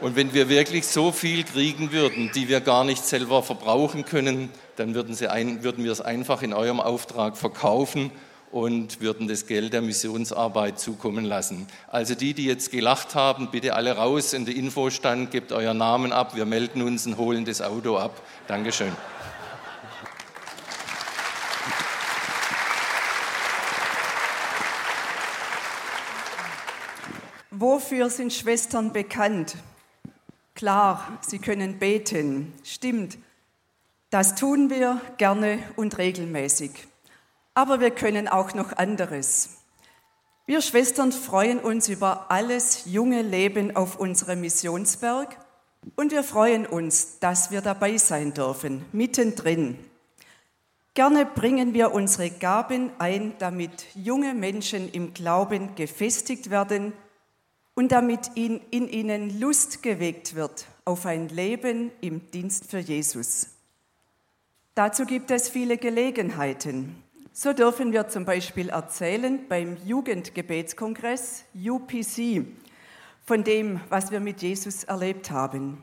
Und 0.00 0.16
wenn 0.16 0.34
wir 0.34 0.50
wirklich 0.50 0.86
so 0.86 1.12
viel 1.12 1.44
kriegen 1.44 1.90
würden, 1.90 2.30
die 2.34 2.48
wir 2.48 2.60
gar 2.60 2.84
nicht 2.84 3.06
selber 3.06 3.42
verbrauchen 3.42 4.04
können, 4.04 4.50
dann 4.76 4.94
würden, 4.94 5.16
ein, 5.28 5.62
würden 5.62 5.82
wir 5.82 5.92
es 5.92 6.02
einfach 6.02 6.42
in 6.42 6.52
eurem 6.52 6.80
Auftrag 6.80 7.38
verkaufen 7.38 8.10
und 8.52 9.00
würden 9.00 9.28
das 9.28 9.46
Geld 9.46 9.72
der 9.72 9.80
Missionsarbeit 9.80 10.78
zukommen 10.78 11.24
lassen. 11.24 11.66
Also 11.88 12.14
die, 12.14 12.34
die 12.34 12.44
jetzt 12.44 12.70
gelacht 12.70 13.14
haben, 13.14 13.50
bitte 13.50 13.74
alle 13.74 13.96
raus 13.96 14.34
in 14.34 14.44
den 14.44 14.56
Infostand, 14.56 15.30
gebt 15.30 15.52
euren 15.52 15.78
Namen 15.78 16.12
ab, 16.12 16.36
wir 16.36 16.44
melden 16.44 16.82
uns 16.82 17.06
und 17.06 17.16
holen 17.16 17.46
das 17.46 17.62
Auto 17.62 17.96
ab. 17.96 18.20
Dankeschön. 18.46 18.92
Wofür 27.56 28.10
sind 28.10 28.32
Schwestern 28.32 28.92
bekannt? 28.92 29.54
Klar, 30.56 31.18
sie 31.20 31.38
können 31.38 31.78
beten, 31.78 32.52
stimmt. 32.64 33.16
Das 34.10 34.34
tun 34.34 34.70
wir 34.70 35.00
gerne 35.18 35.60
und 35.76 35.96
regelmäßig. 35.96 36.72
Aber 37.54 37.78
wir 37.78 37.92
können 37.92 38.26
auch 38.26 38.54
noch 38.54 38.72
anderes. 38.72 39.58
Wir 40.46 40.62
Schwestern 40.62 41.12
freuen 41.12 41.60
uns 41.60 41.88
über 41.88 42.28
alles 42.28 42.86
junge 42.86 43.22
Leben 43.22 43.76
auf 43.76 44.00
unserem 44.00 44.40
Missionsberg 44.40 45.38
und 45.94 46.10
wir 46.10 46.24
freuen 46.24 46.66
uns, 46.66 47.20
dass 47.20 47.52
wir 47.52 47.60
dabei 47.60 47.98
sein 47.98 48.34
dürfen, 48.34 48.84
mittendrin. 48.90 49.78
Gerne 50.94 51.24
bringen 51.24 51.72
wir 51.72 51.94
unsere 51.94 52.30
Gaben 52.30 52.90
ein, 52.98 53.34
damit 53.38 53.86
junge 53.94 54.34
Menschen 54.34 54.90
im 54.90 55.14
Glauben 55.14 55.76
gefestigt 55.76 56.50
werden 56.50 56.92
und 57.74 57.92
damit 57.92 58.30
in, 58.34 58.60
in 58.70 58.88
ihnen 58.88 59.40
Lust 59.40 59.82
geweckt 59.82 60.34
wird 60.34 60.66
auf 60.84 61.06
ein 61.06 61.28
Leben 61.28 61.90
im 62.00 62.30
Dienst 62.30 62.70
für 62.70 62.78
Jesus. 62.78 63.48
Dazu 64.74 65.04
gibt 65.06 65.30
es 65.30 65.48
viele 65.48 65.76
Gelegenheiten. 65.76 66.96
So 67.32 67.52
dürfen 67.52 67.92
wir 67.92 68.08
zum 68.08 68.24
Beispiel 68.24 68.68
erzählen 68.68 69.40
beim 69.48 69.76
Jugendgebetskongress 69.84 71.44
UPC 71.54 72.46
von 73.24 73.42
dem, 73.42 73.80
was 73.88 74.10
wir 74.10 74.20
mit 74.20 74.42
Jesus 74.42 74.84
erlebt 74.84 75.30
haben. 75.30 75.82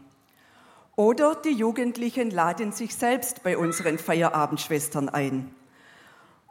Oder 0.95 1.35
die 1.35 1.53
Jugendlichen 1.53 2.31
laden 2.31 2.71
sich 2.71 2.95
selbst 2.95 3.43
bei 3.43 3.57
unseren 3.57 3.97
Feierabendschwestern 3.97 5.09
ein. 5.09 5.53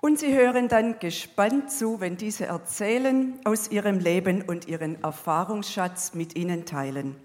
Und 0.00 0.18
sie 0.18 0.34
hören 0.34 0.68
dann 0.68 0.98
gespannt 0.98 1.70
zu, 1.70 2.00
wenn 2.00 2.16
diese 2.16 2.46
erzählen 2.46 3.38
aus 3.44 3.70
ihrem 3.70 3.98
Leben 3.98 4.40
und 4.40 4.66
ihren 4.66 5.02
Erfahrungsschatz 5.02 6.14
mit 6.14 6.36
ihnen 6.36 6.64
teilen. 6.64 7.16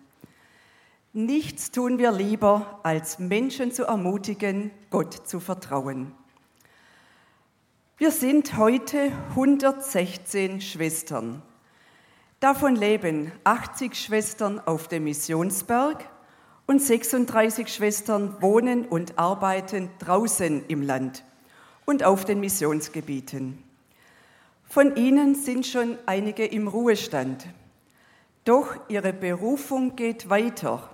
Nichts 1.13 1.71
tun 1.71 1.99
wir 1.99 2.11
lieber, 2.11 2.81
als 2.83 3.17
Menschen 3.17 3.71
zu 3.71 3.85
ermutigen, 3.85 4.71
Gott 4.89 5.13
zu 5.25 5.39
vertrauen. 5.39 6.11
Wir 7.97 8.11
sind 8.11 8.57
heute 8.57 9.13
116 9.29 10.59
Schwestern. 10.59 11.41
Davon 12.41 12.75
leben 12.75 13.31
80 13.45 13.95
Schwestern 13.95 14.59
auf 14.59 14.89
dem 14.89 15.05
Missionsberg 15.05 16.09
und 16.67 16.81
36 16.81 17.69
Schwestern 17.69 18.41
wohnen 18.41 18.85
und 18.85 19.17
arbeiten 19.17 19.89
draußen 19.99 20.65
im 20.67 20.81
Land 20.81 21.23
und 21.85 22.03
auf 22.03 22.25
den 22.25 22.39
Missionsgebieten. 22.39 23.63
Von 24.67 24.95
ihnen 24.95 25.35
sind 25.35 25.65
schon 25.65 25.97
einige 26.05 26.45
im 26.45 26.67
Ruhestand. 26.67 27.47
Doch 28.43 28.75
ihre 28.89 29.13
Berufung 29.13 29.95
geht 29.95 30.29
weiter 30.29 30.89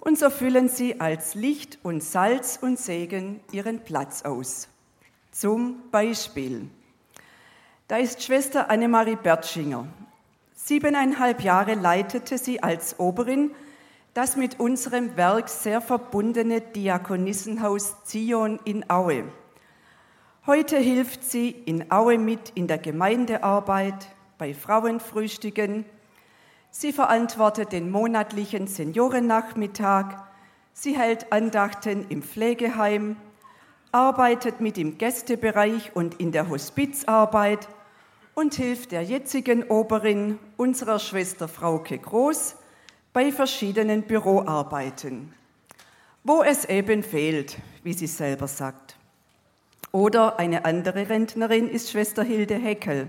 und 0.00 0.18
so 0.18 0.30
füllen 0.30 0.68
sie 0.68 1.00
als 1.00 1.34
Licht 1.34 1.78
und 1.82 2.02
Salz 2.02 2.58
und 2.60 2.78
Segen 2.78 3.40
ihren 3.52 3.80
Platz 3.80 4.22
aus. 4.22 4.68
Zum 5.30 5.82
Beispiel, 5.90 6.68
da 7.86 7.98
ist 7.98 8.22
Schwester 8.22 8.70
Annemarie 8.70 9.16
Bertschinger. 9.16 9.86
Siebeneinhalb 10.54 11.42
Jahre 11.42 11.74
leitete 11.74 12.38
sie 12.38 12.62
als 12.62 12.98
Oberin 12.98 13.50
das 14.14 14.36
mit 14.36 14.58
unserem 14.58 15.16
Werk 15.16 15.48
sehr 15.48 15.80
verbundene 15.80 16.60
Diakonissenhaus 16.60 18.04
Zion 18.04 18.58
in 18.64 18.88
Aue. 18.90 19.24
Heute 20.50 20.78
hilft 20.78 21.22
sie 21.22 21.50
in 21.50 21.92
Aue 21.92 22.18
mit 22.18 22.50
in 22.56 22.66
der 22.66 22.78
Gemeindearbeit, 22.78 24.08
bei 24.36 24.52
Frauenfrühstücken. 24.52 25.84
Sie 26.72 26.92
verantwortet 26.92 27.70
den 27.70 27.88
monatlichen 27.88 28.66
Seniorennachmittag. 28.66 30.06
Sie 30.72 30.98
hält 30.98 31.32
Andachten 31.32 32.04
im 32.08 32.24
Pflegeheim, 32.24 33.14
arbeitet 33.92 34.60
mit 34.60 34.76
im 34.76 34.98
Gästebereich 34.98 35.94
und 35.94 36.18
in 36.18 36.32
der 36.32 36.48
Hospizarbeit 36.48 37.68
und 38.34 38.54
hilft 38.54 38.90
der 38.90 39.02
jetzigen 39.02 39.62
Oberin, 39.62 40.40
unserer 40.56 40.98
Schwester 40.98 41.46
Frauke 41.46 41.96
Groß, 41.96 42.56
bei 43.12 43.30
verschiedenen 43.30 44.02
Büroarbeiten. 44.02 45.32
wo 46.24 46.42
es 46.42 46.64
eben 46.64 47.04
fehlt, 47.04 47.56
wie 47.84 47.92
sie 47.92 48.08
selber 48.08 48.48
sagt. 48.48 48.99
Oder 49.92 50.38
eine 50.38 50.64
andere 50.64 51.08
Rentnerin 51.08 51.68
ist 51.68 51.90
Schwester 51.90 52.22
Hilde 52.22 52.54
Heckel. 52.54 53.08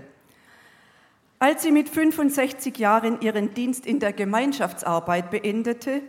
Als 1.38 1.62
sie 1.62 1.72
mit 1.72 1.88
65 1.88 2.76
Jahren 2.78 3.20
ihren 3.20 3.54
Dienst 3.54 3.86
in 3.86 3.98
der 3.98 4.12
Gemeinschaftsarbeit 4.12 5.30
beendete, 5.30 6.02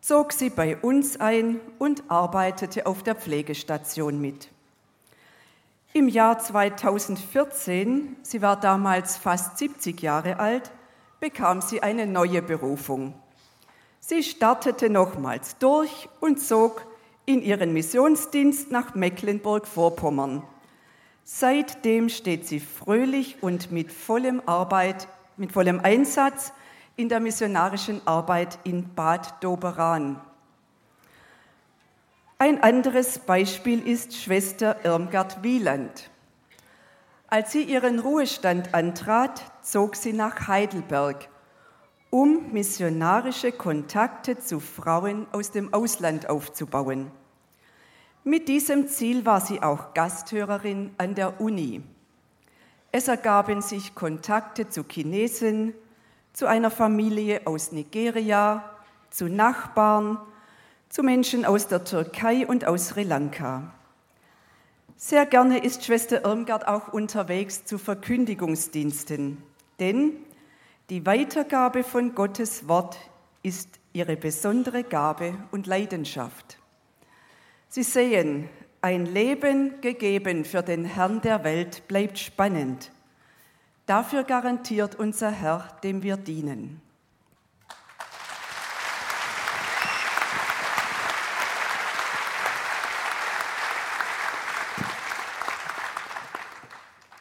zog 0.00 0.32
sie 0.32 0.50
bei 0.50 0.76
uns 0.76 1.20
ein 1.20 1.60
und 1.78 2.04
arbeitete 2.08 2.86
auf 2.86 3.02
der 3.02 3.14
Pflegestation 3.14 4.20
mit. 4.20 4.48
Im 5.92 6.08
Jahr 6.08 6.38
2014, 6.38 8.16
sie 8.22 8.42
war 8.42 8.60
damals 8.60 9.16
fast 9.16 9.58
70 9.58 10.00
Jahre 10.00 10.38
alt, 10.38 10.70
bekam 11.20 11.60
sie 11.60 11.82
eine 11.82 12.06
neue 12.06 12.42
Berufung. 12.42 13.14
Sie 14.00 14.22
startete 14.22 14.90
nochmals 14.90 15.58
durch 15.58 16.08
und 16.20 16.40
zog 16.40 16.86
in 17.28 17.42
ihren 17.42 17.74
Missionsdienst 17.74 18.70
nach 18.70 18.94
Mecklenburg-Vorpommern. 18.94 20.42
Seitdem 21.24 22.08
steht 22.08 22.48
sie 22.48 22.58
fröhlich 22.58 23.42
und 23.42 23.70
mit 23.70 23.92
vollem 23.92 24.40
Arbeit, 24.46 25.08
mit 25.36 25.52
vollem 25.52 25.78
Einsatz 25.80 26.54
in 26.96 27.10
der 27.10 27.20
missionarischen 27.20 28.00
Arbeit 28.06 28.58
in 28.64 28.94
Bad 28.94 29.44
Doberan. 29.44 30.18
Ein 32.38 32.62
anderes 32.62 33.18
Beispiel 33.18 33.86
ist 33.86 34.16
Schwester 34.16 34.82
Irmgard 34.84 35.42
Wieland. 35.42 36.08
Als 37.26 37.52
sie 37.52 37.62
ihren 37.62 37.98
Ruhestand 37.98 38.72
antrat, 38.72 39.42
zog 39.60 39.96
sie 39.96 40.14
nach 40.14 40.48
Heidelberg, 40.48 41.28
um 42.10 42.52
missionarische 42.52 43.52
Kontakte 43.52 44.38
zu 44.38 44.60
Frauen 44.60 45.26
aus 45.32 45.50
dem 45.50 45.74
Ausland 45.74 46.28
aufzubauen. 46.28 47.10
Mit 48.24 48.48
diesem 48.48 48.88
Ziel 48.88 49.26
war 49.26 49.40
sie 49.40 49.62
auch 49.62 49.94
Gasthörerin 49.94 50.94
an 50.98 51.14
der 51.14 51.40
Uni. 51.40 51.82
Es 52.90 53.08
ergaben 53.08 53.60
sich 53.60 53.94
Kontakte 53.94 54.68
zu 54.68 54.84
Chinesen, 54.84 55.74
zu 56.32 56.46
einer 56.46 56.70
Familie 56.70 57.42
aus 57.46 57.72
Nigeria, 57.72 58.64
zu 59.10 59.28
Nachbarn, 59.28 60.18
zu 60.88 61.02
Menschen 61.02 61.44
aus 61.44 61.68
der 61.68 61.84
Türkei 61.84 62.46
und 62.46 62.64
aus 62.64 62.88
Sri 62.88 63.02
Lanka. 63.02 63.74
Sehr 64.96 65.26
gerne 65.26 65.58
ist 65.64 65.84
Schwester 65.84 66.24
Irmgard 66.24 66.66
auch 66.66 66.88
unterwegs 66.92 67.64
zu 67.64 67.78
Verkündigungsdiensten, 67.78 69.42
denn 69.78 70.12
die 70.90 71.04
Weitergabe 71.04 71.84
von 71.84 72.14
Gottes 72.14 72.66
Wort 72.66 72.96
ist 73.42 73.78
ihre 73.92 74.16
besondere 74.16 74.84
Gabe 74.84 75.34
und 75.50 75.66
Leidenschaft. 75.66 76.58
Sie 77.68 77.82
sehen, 77.82 78.48
ein 78.80 79.06
Leben 79.06 79.80
gegeben 79.80 80.44
für 80.44 80.62
den 80.62 80.84
Herrn 80.84 81.20
der 81.20 81.44
Welt 81.44 81.86
bleibt 81.88 82.18
spannend. 82.18 82.90
Dafür 83.86 84.22
garantiert 84.22 84.94
unser 84.94 85.30
Herr, 85.30 85.76
dem 85.82 86.02
wir 86.02 86.16
dienen. 86.16 86.80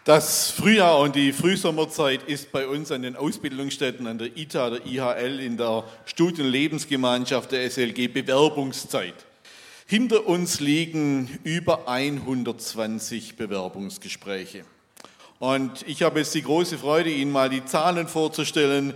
Das 0.07 0.51
Frühjahr 0.51 0.99
und 0.99 1.17
die 1.17 1.33
Frühsommerzeit 1.33 2.23
ist 2.23 2.53
bei 2.53 2.65
uns 2.65 2.93
an 2.93 3.01
den 3.01 3.17
Ausbildungsstätten, 3.17 4.07
an 4.07 4.17
der 4.17 4.37
ITA, 4.37 4.69
der 4.69 4.85
IHL, 4.85 5.41
in 5.41 5.57
der 5.57 5.83
Studienlebensgemeinschaft 6.05 7.51
der 7.51 7.69
SLG 7.69 8.07
Bewerbungszeit. 8.07 9.25
Hinter 9.85 10.25
uns 10.25 10.61
liegen 10.61 11.37
über 11.43 11.89
120 11.89 13.35
Bewerbungsgespräche. 13.35 14.63
Und 15.39 15.85
ich 15.85 16.03
habe 16.03 16.19
jetzt 16.19 16.33
die 16.35 16.41
große 16.41 16.77
Freude, 16.77 17.09
Ihnen 17.09 17.33
mal 17.33 17.49
die 17.49 17.65
Zahlen 17.65 18.07
vorzustellen, 18.07 18.93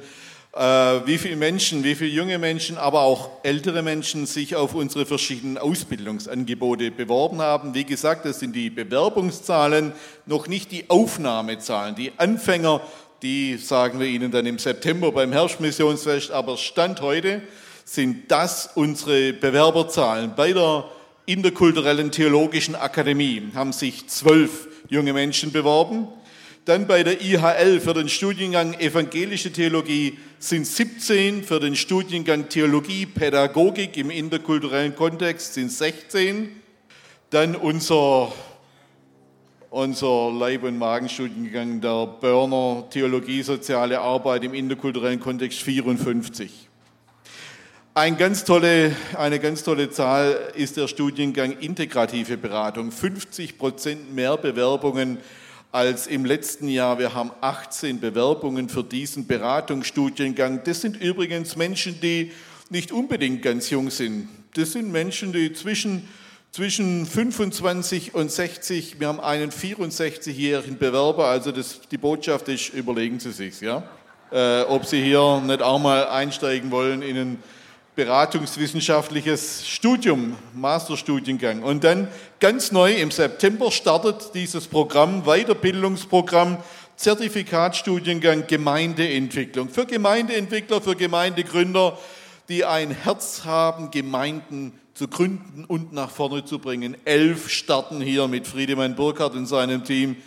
wie 0.54 1.18
viele 1.18 1.38
Menschen, 1.38 1.86
wie 1.86 1.96
viele 1.96 2.10
junge 2.10 2.38
Menschen, 2.38 2.78
aber 2.78 3.02
auch 3.02 3.30
ältere 3.44 3.82
Menschen 3.82 4.26
sich 4.26 4.58
auf 4.58 4.76
unsere 4.76 5.06
verschiedenen 5.06 5.58
Ausbildungsangebote 5.58 6.92
beworben 6.92 7.42
haben. 7.42 7.74
Wie 7.74 7.86
gesagt, 7.86 8.26
das 8.26 8.40
sind 8.40 8.54
die 8.54 8.70
Bewerbungszahlen, 8.70 9.94
noch 10.26 10.48
nicht 10.48 10.74
die 10.74 10.90
Aufnahmezahlen. 10.90 11.96
Die 11.96 12.12
Anfänger, 12.18 12.82
die 13.22 13.56
sagen 13.56 14.00
wir 14.02 14.08
Ihnen 14.08 14.32
dann 14.32 14.46
im 14.46 14.60
September 14.60 15.14
beim 15.14 15.32
Herbstmissionsfest, 15.32 16.32
aber 16.32 16.58
Stand 16.58 17.00
heute 17.00 17.42
sind 17.86 18.30
das 18.30 18.72
unsere 18.76 19.32
Bewerberzahlen. 19.32 20.34
Bei 20.36 20.52
der 20.52 20.84
Interkulturellen 21.28 22.12
Theologischen 22.12 22.76
Akademie 22.76 23.44
haben 23.56 23.72
sich 23.72 24.08
zwölf 24.08 24.68
junge 24.90 25.14
Menschen 25.14 25.54
beworben. 25.54 26.10
Dann 26.66 26.86
bei 26.86 27.02
der 27.02 27.22
IHL 27.22 27.80
für 27.80 27.96
den 27.96 28.08
Studiengang 28.08 28.76
Evangelische 28.76 29.52
Theologie 29.52 30.20
sind 30.38 30.68
17, 30.68 31.44
für 31.44 31.60
den 31.60 31.76
Studiengang 31.76 32.50
Theologie, 32.50 33.08
Pädagogik 33.08 33.98
im 33.98 34.12
interkulturellen 34.12 34.96
Kontext 34.96 35.56
sind 35.56 35.72
16. 35.72 36.50
Dann 37.32 37.56
unser, 37.56 38.32
unser 39.72 40.32
Leib- 40.32 40.62
und 40.62 40.78
Magenstudiengang 40.78 41.82
der 41.82 42.06
Börner 42.06 42.88
Theologie, 42.92 43.42
Soziale 43.42 44.00
Arbeit 44.00 44.44
im 44.44 44.54
interkulturellen 44.54 45.20
Kontext 45.20 45.64
54. 45.64 46.70
Ein 47.96 48.18
ganz 48.18 48.46
tolle, 48.46 48.96
eine 49.18 49.40
ganz 49.40 49.64
tolle 49.64 49.90
Zahl 49.90 50.38
ist 50.54 50.78
der 50.78 50.88
Studiengang 50.88 51.54
Integrative 51.54 52.38
Beratung. 52.38 52.92
50 52.92 53.58
Prozent 53.58 54.14
mehr 54.14 54.38
Bewerbungen 54.38 55.18
als 55.72 56.08
im 56.08 56.26
letzten 56.26 56.68
Jahr. 56.68 57.00
Wir 57.00 57.14
haben 57.14 57.32
18 57.42 58.00
Bewerbungen 58.00 58.70
für 58.70 58.84
diesen 58.84 59.28
Beratungsstudiengang. 59.28 60.64
Das 60.64 60.82
sind 60.82 61.02
übrigens 61.02 61.56
Menschen, 61.56 62.00
die 62.02 62.32
nicht 62.70 62.92
unbedingt 62.92 63.42
ganz 63.42 63.70
jung 63.70 63.90
sind. 63.90 64.28
Das 64.54 64.74
sind 64.74 64.92
Menschen, 64.92 65.32
die 65.32 65.54
zwischen, 65.54 66.08
zwischen 66.52 67.06
25 67.06 68.14
und 68.14 68.32
60, 68.32 69.00
wir 69.00 69.08
haben 69.08 69.20
einen 69.20 69.52
64-jährigen 69.52 70.78
Bewerber, 70.78 71.28
also 71.28 71.52
das, 71.52 71.82
die 71.90 71.98
Botschaft 71.98 72.50
ist, 72.50 72.74
überlegen 72.74 73.20
Sie 73.20 73.32
sich, 73.32 73.62
ja? 73.62 73.84
Äh, 74.32 74.64
ob 74.64 74.86
Sie 74.86 75.02
hier 75.02 75.42
nicht 75.46 75.62
auch 75.62 75.80
mal 75.80 76.08
einsteigen 76.08 76.72
wollen 76.72 77.02
in 77.02 77.18
einen 77.18 77.44
beratungswissenschaftliches 77.96 79.68
Studium, 79.68 80.38
Masterstudiengang. 80.54 81.62
Und 81.62 81.84
dann 81.84 82.08
ganz 82.40 82.72
neu 82.72 82.94
im 82.94 83.12
September 83.12 83.72
startet 83.72 84.34
dieses 84.34 84.68
Programm, 84.68 85.24
Weiterbildungsprogramm, 85.24 86.58
Zertifikatstudiengang 86.96 88.48
Gemeindeentwicklung. 88.48 89.70
Für 89.70 89.86
Gemeindeentwickler, 89.86 90.82
für 90.82 90.96
Gemeindegründer, 90.96 91.98
die 92.48 92.64
ein 92.64 92.92
Herz 92.92 93.44
haben, 93.44 93.92
Gemeinden 93.92 94.74
zu 94.94 95.08
gründen 95.08 95.66
und 95.66 95.94
nach 95.94 96.12
vorne 96.12 96.46
zu 96.46 96.60
bringen. 96.60 96.96
Elf 97.06 97.50
starten 97.50 98.02
hier 98.02 98.28
mit 98.28 98.48
Friedemann 98.48 98.96
Burkhardt 98.96 99.34
und 99.34 99.48
seinem 99.48 99.84
Team. 99.84 100.18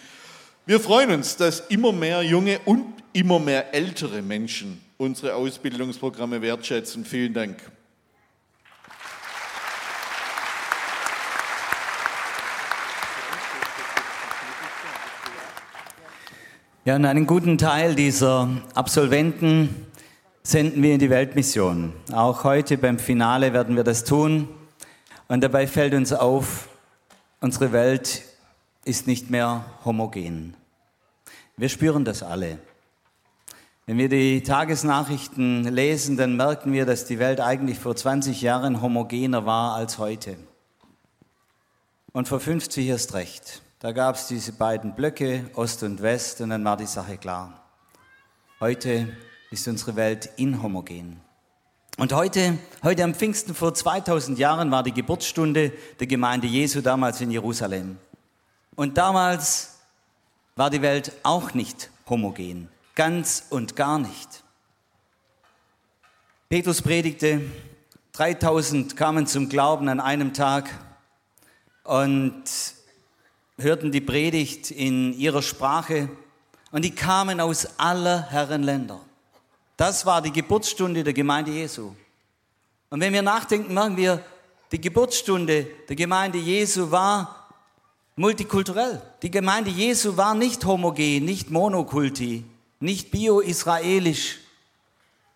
Wir 0.67 0.81
freuen 0.81 1.11
uns, 1.13 1.37
dass 1.37 1.61
immer 1.61 1.93
mehr 1.93 2.23
junge 2.23 2.59
und 2.65 2.87
immer 3.13 3.39
mehr 3.39 3.73
ältere 3.75 4.21
Menschen 4.23 4.84
unsere 4.99 5.35
Ausbildungsprogramme 5.35 6.41
wertschätzen. 6.43 7.05
Vielen 7.05 7.35
Dank. 7.35 7.57
Ja, 16.85 16.97
und 16.97 17.07
einen 17.07 17.27
guten 17.27 17.57
Teil 17.57 17.95
dieser 17.95 18.49
Absolventen 18.75 19.87
senden 20.43 20.83
wir 20.83 20.93
in 20.93 20.99
die 20.99 21.09
Weltmission. 21.09 21.95
Auch 22.13 22.45
heute 22.45 22.77
beim 22.77 22.99
Finale 22.99 23.55
werden 23.55 23.77
wir 23.77 23.85
das 23.85 24.05
tun. 24.05 24.49
Und 25.27 25.43
dabei 25.43 25.67
fällt 25.67 25.95
uns 25.95 26.13
auf, 26.13 26.69
unsere 27.41 27.73
Welt 27.73 28.23
ist 28.85 29.07
nicht 29.07 29.31
mehr 29.31 29.65
homogen. 29.87 30.55
Wir 31.57 31.71
spüren 31.71 32.05
das 32.05 32.23
alle. 32.23 32.59
Wenn 33.87 33.99
wir 33.99 34.09
die 34.09 34.43
Tagesnachrichten 34.43 35.65
lesen, 35.65 36.17
dann 36.17 36.37
merken 36.37 36.73
wir, 36.73 36.87
dass 36.87 37.05
die 37.05 37.19
Welt 37.19 37.39
eigentlich 37.39 37.79
vor 37.79 37.95
20 37.95 38.41
Jahren 38.41 38.81
homogener 38.81 39.45
war 39.45 39.75
als 39.75 39.99
heute. 39.99 40.39
Und 42.13 42.27
vor 42.27 42.41
50 42.41 42.87
erst 42.87 43.13
recht. 43.13 43.61
Da 43.81 43.93
gab 43.93 44.15
es 44.15 44.27
diese 44.27 44.53
beiden 44.53 44.95
Blöcke, 44.95 45.51
Ost 45.55 45.83
und 45.83 46.01
West, 46.01 46.41
und 46.41 46.49
dann 46.49 46.65
war 46.65 46.79
die 46.79 46.87
Sache 46.87 47.19
klar. 47.19 47.63
Heute 48.59 49.15
ist 49.51 49.69
unsere 49.69 49.97
Welt 49.97 50.31
inhomogen. 50.37 51.21
Und 51.99 52.15
heute, 52.15 52.57
heute 52.83 53.05
am 53.05 53.15
Pfingsten 53.15 53.55
vor 53.55 53.75
2000 53.75 54.39
Jahren 54.39 54.71
war 54.71 54.83
die 54.83 54.95
Geburtsstunde 54.95 55.73
der 56.01 56.07
Gemeinde 56.07 56.47
Jesu 56.47 56.81
damals 56.81 57.21
in 57.21 57.31
Jerusalem. 57.31 57.99
Und 58.77 58.97
damals 58.97 59.75
war 60.57 60.71
die 60.71 60.81
Welt 60.81 61.13
auch 61.23 61.53
nicht 61.53 61.91
homogen. 62.09 62.71
Ganz 62.95 63.47
und 63.51 63.75
gar 63.75 63.99
nicht. 63.99 64.45
Petrus 66.49 66.81
predigte, 66.81 67.41
3000 68.13 68.97
kamen 68.97 69.27
zum 69.27 69.49
Glauben 69.49 69.89
an 69.89 69.99
einem 69.99 70.33
Tag 70.33 70.71
und 71.83 72.45
hörten 73.59 73.91
die 73.91 74.01
Predigt 74.01 74.71
in 74.71 75.13
ihrer 75.13 75.43
Sprache 75.43 76.09
und 76.71 76.85
die 76.85 76.95
kamen 76.95 77.41
aus 77.41 77.67
aller 77.79 78.31
Herren 78.31 78.63
Länder. 78.63 79.01
Das 79.77 80.07
war 80.07 80.23
die 80.23 80.33
Geburtsstunde 80.33 81.03
der 81.03 81.13
Gemeinde 81.13 81.51
Jesu. 81.51 81.97
Und 82.91 83.01
wenn 83.01 83.13
wir 83.13 83.23
nachdenken, 83.23 83.75
merken 83.75 83.97
wir, 83.97 84.25
die 84.71 84.81
Geburtsstunde 84.81 85.67
der 85.89 85.97
Gemeinde 85.97 86.39
Jesu 86.39 86.93
war 86.93 87.49
multikulturell. 88.15 89.03
Die 89.23 89.31
Gemeinde 89.33 89.71
Jesu 89.71 90.17
war 90.17 90.37
nicht 90.37 90.65
homogen, 90.65 91.25
nicht 91.25 91.51
monokulti, 91.51 92.45
nicht 92.85 93.11
bio-israelisch. 93.11 94.39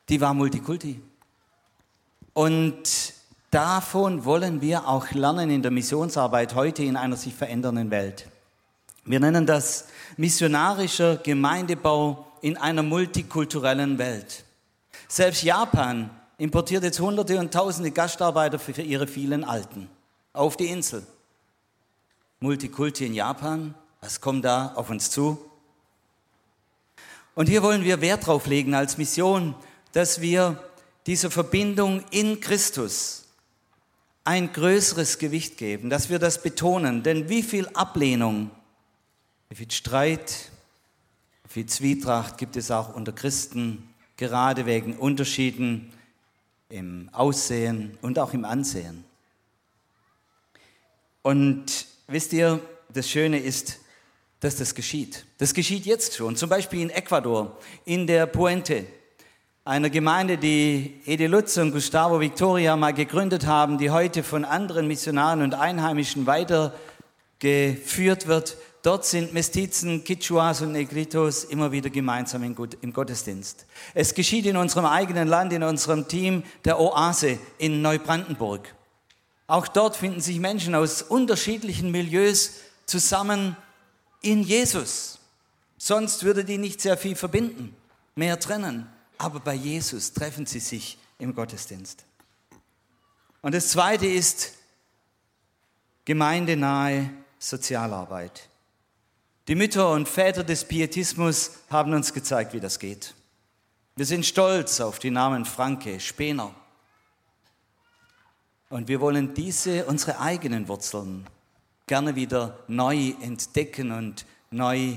Die 0.09 0.21
war 0.21 0.35
multikulti. 0.35 1.01
Und 2.35 3.15
davon 3.51 4.25
wollen 4.25 4.61
wir 4.61 4.87
auch 4.87 5.11
lernen 5.13 5.51
in 5.51 5.63
der 5.63 5.71
Missionsarbeit 5.71 6.55
heute 6.55 6.85
in 6.85 6.97
einer 6.97 7.17
sich 7.17 7.35
verändernden 7.35 7.91
Welt. 7.91 8.27
Wir 9.05 9.19
nennen 9.19 9.47
das 9.47 9.89
missionarischer 10.19 11.17
Gemeindebau 11.17 12.27
in 12.43 12.59
einer 12.59 12.83
multikulturellen 12.83 13.99
Welt. 13.99 14.45
Selbst 15.09 15.43
Japan 15.43 16.11
importiert 16.37 16.85
jetzt 16.85 17.01
Hunderte 17.01 17.39
und 17.39 17.53
Tausende 17.53 17.91
Gastarbeiter 17.91 18.59
für 18.59 18.73
ihre 18.83 19.07
vielen 19.07 19.43
Alten 19.43 19.89
auf 20.35 20.59
die 20.59 20.67
Insel. 20.67 21.05
Multikulti 22.41 23.07
in 23.07 23.15
Japan, 23.15 23.75
was 24.03 24.21
kommt 24.21 24.45
da 24.45 24.73
auf 24.77 24.91
uns 24.91 25.11
zu? 25.11 25.48
Und 27.39 27.49
hier 27.49 27.63
wollen 27.63 27.85
wir 27.85 28.01
Wert 28.01 28.27
drauf 28.27 28.49
legen 28.49 28.75
als 28.75 28.99
Mission, 28.99 29.55
dass 29.93 30.21
wir 30.21 30.61
dieser 31.07 31.31
Verbindung 31.31 32.03
in 32.11 32.41
Christus 32.41 33.27
ein 34.25 34.53
größeres 34.53 35.19
Gewicht 35.19 35.57
geben, 35.57 35.89
dass 35.89 36.11
wir 36.11 36.19
das 36.19 36.43
betonen. 36.43 37.05
Denn 37.05 37.29
wie 37.29 37.45
viel 37.45 37.69
Ablehnung, 37.75 38.51
wie 39.51 39.55
viel 39.55 39.71
Streit, 39.71 40.51
wie 41.45 41.53
viel 41.53 41.67
Zwietracht 41.67 42.39
gibt 42.39 42.57
es 42.57 42.73
auch 42.73 42.93
unter 42.97 43.13
Christen, 43.13 43.89
gerade 44.17 44.67
wegen 44.67 44.97
Unterschieden 44.97 45.93
im 46.71 47.09
Aussehen 47.13 47.97
und 48.03 48.19
auch 48.19 48.35
im 48.35 48.45
Ansehen. 48.45 49.05
Und 51.23 51.87
wisst 52.09 52.33
ihr, 52.33 52.61
das 52.89 53.09
Schöne 53.09 53.39
ist, 53.39 53.79
dass 54.41 54.57
das 54.57 54.75
geschieht. 54.75 55.25
Das 55.39 55.55
geschieht 55.55 55.87
jetzt 55.87 56.15
schon. 56.15 56.37
Zum 56.37 56.49
Beispiel 56.49 56.83
in 56.83 56.91
Ecuador, 56.91 57.59
in 57.85 58.07
der 58.07 58.27
Puente, 58.27 58.87
einer 59.65 59.91
Gemeinde, 59.91 60.39
die 60.39 61.01
Ede 61.05 61.27
Lutz 61.27 61.57
und 61.59 61.73
Gustavo 61.73 62.21
Victoria 62.21 62.77
mal 62.77 62.95
gegründet 62.95 63.47
haben, 63.47 63.77
die 63.77 63.91
heute 63.91 64.23
von 64.23 64.45
anderen 64.45 64.87
Missionaren 64.87 65.43
und 65.43 65.55
Einheimischen 65.55 66.27
weitergeführt 66.27 68.27
wird. 68.27 68.57
Dort 68.83 69.05
sind 69.05 69.35
Mestizen, 69.35 70.05
Quichuas 70.05 70.63
und 70.63 70.73
Negritos 70.73 71.45
immer 71.45 71.73
wieder 71.73 71.91
gemeinsam 71.91 72.45
im 72.45 72.93
Gottesdienst. 72.95 73.67
Es 73.93 74.15
geschieht 74.15 74.47
in 74.47 74.57
unserem 74.57 74.87
eigenen 74.87 75.29
Land, 75.29 75.53
in 75.53 75.63
unserem 75.63 76.09
Team 76.09 76.45
der 76.65 76.81
Oase 76.81 77.39
in 77.59 77.83
Neubrandenburg. 77.83 78.75
Auch 79.49 79.69
dort 79.69 79.97
finden 79.97 80.21
sich 80.21 80.39
Menschen 80.39 80.75
aus 80.75 81.03
unterschiedlichen 81.03 81.91
Milieus 81.91 82.53
zusammen 82.87 83.57
in 84.23 84.43
Jesus. 84.43 85.19
Sonst 85.77 86.25
würde 86.25 86.45
die 86.45 86.59
nicht 86.59 86.81
sehr 86.81 86.97
viel 86.97 87.17
verbinden, 87.17 87.77
mehr 88.15 88.39
trennen. 88.41 88.89
Aber 89.17 89.41
bei 89.41 89.55
Jesus 89.55 90.13
treffen 90.13 90.47
sie 90.47 90.61
sich 90.61 90.99
im 91.19 91.35
Gottesdienst. 91.35 92.05
Und 93.43 93.55
das 93.55 93.69
Zweite 93.69 94.07
ist 94.07 94.53
gemeindenahe 96.05 97.11
Sozialarbeit. 97.39 98.49
Die 99.47 99.55
Mütter 99.55 99.91
und 99.93 100.09
Väter 100.09 100.45
des 100.45 100.65
Pietismus 100.65 101.53
haben 101.71 101.95
uns 101.95 102.13
gezeigt, 102.13 102.53
wie 102.53 102.61
das 102.61 102.79
geht. 102.79 103.15
Wir 103.97 104.07
sind 104.07 104.27
stolz 104.27 104.81
auf 104.81 104.99
die 104.99 105.11
Namen 105.11 105.45
Franke, 105.45 105.99
Spener. 106.01 106.55
Und 108.69 108.89
wir 108.89 109.01
wollen 109.01 109.35
diese, 109.35 109.87
unsere 109.87 110.21
eigenen 110.21 110.69
Wurzeln, 110.69 111.27
gerne 111.89 112.15
wieder 112.15 112.59
neu 112.69 113.15
entdecken 113.21 113.91
und 113.91 114.25
neu 114.51 114.97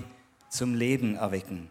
zum 0.50 0.76
Leben 0.76 1.16
erwecken. 1.16 1.70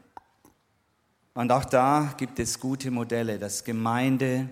Und 1.35 1.53
auch 1.53 1.65
da 1.65 2.15
gibt 2.17 2.39
es 2.39 2.59
gute 2.59 2.91
Modelle, 2.91 3.39
dass 3.39 3.63
Gemeinde 3.63 4.49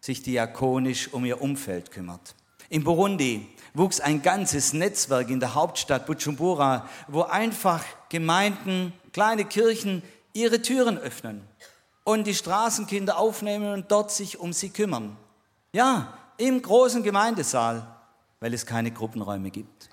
sich 0.00 0.22
diakonisch 0.22 1.12
um 1.12 1.24
ihr 1.24 1.40
Umfeld 1.40 1.90
kümmert. 1.90 2.34
In 2.68 2.84
Burundi 2.84 3.48
wuchs 3.74 4.00
ein 4.00 4.22
ganzes 4.22 4.72
Netzwerk 4.72 5.30
in 5.30 5.40
der 5.40 5.54
Hauptstadt 5.54 6.06
Bujumbura, 6.06 6.88
wo 7.08 7.22
einfach 7.22 7.84
Gemeinden, 8.08 8.92
kleine 9.12 9.44
Kirchen 9.44 10.02
ihre 10.32 10.62
Türen 10.62 10.98
öffnen 10.98 11.42
und 12.04 12.26
die 12.26 12.34
Straßenkinder 12.34 13.18
aufnehmen 13.18 13.72
und 13.72 13.90
dort 13.90 14.10
sich 14.10 14.38
um 14.38 14.52
sie 14.52 14.70
kümmern. 14.70 15.16
Ja, 15.72 16.14
im 16.36 16.62
großen 16.62 17.02
Gemeindesaal, 17.02 17.86
weil 18.40 18.54
es 18.54 18.66
keine 18.66 18.90
Gruppenräume 18.90 19.50
gibt. 19.50 19.90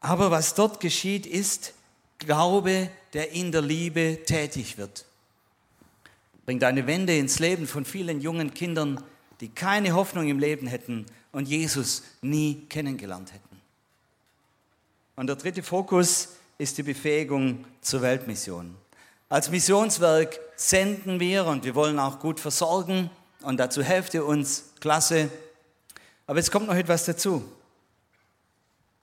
Aber 0.00 0.30
was 0.30 0.54
dort 0.54 0.80
geschieht, 0.80 1.26
ist 1.26 1.72
Glaube, 2.18 2.90
der 3.12 3.32
in 3.32 3.52
der 3.52 3.62
Liebe 3.62 4.20
tätig 4.24 4.78
wird. 4.78 5.04
Bringt 6.46 6.64
eine 6.64 6.86
Wende 6.86 7.16
ins 7.16 7.38
Leben 7.38 7.66
von 7.66 7.84
vielen 7.84 8.20
jungen 8.20 8.54
Kindern, 8.54 9.02
die 9.40 9.48
keine 9.48 9.94
Hoffnung 9.94 10.28
im 10.28 10.38
Leben 10.38 10.66
hätten 10.66 11.06
und 11.32 11.48
Jesus 11.48 12.02
nie 12.22 12.66
kennengelernt 12.68 13.32
hätten. 13.32 13.60
Und 15.16 15.26
der 15.26 15.36
dritte 15.36 15.62
Fokus 15.62 16.28
ist 16.58 16.78
die 16.78 16.82
Befähigung 16.82 17.64
zur 17.80 18.02
Weltmission. 18.02 18.74
Als 19.28 19.50
Missionswerk 19.50 20.38
senden 20.56 21.20
wir 21.20 21.46
und 21.46 21.64
wir 21.64 21.74
wollen 21.74 21.98
auch 21.98 22.20
gut 22.20 22.38
versorgen 22.38 23.10
und 23.42 23.58
dazu 23.58 23.82
helft 23.82 24.14
ihr 24.14 24.24
uns, 24.24 24.70
klasse. 24.80 25.30
Aber 26.26 26.38
jetzt 26.38 26.52
kommt 26.52 26.66
noch 26.66 26.74
etwas 26.74 27.04
dazu. 27.04 27.44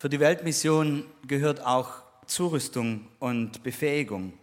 Für 0.03 0.09
die 0.09 0.19
Weltmission 0.19 1.05
gehört 1.25 1.65
auch 1.65 1.89
Zurüstung 2.27 3.07
und 3.19 3.63
Befähigung. 3.63 4.33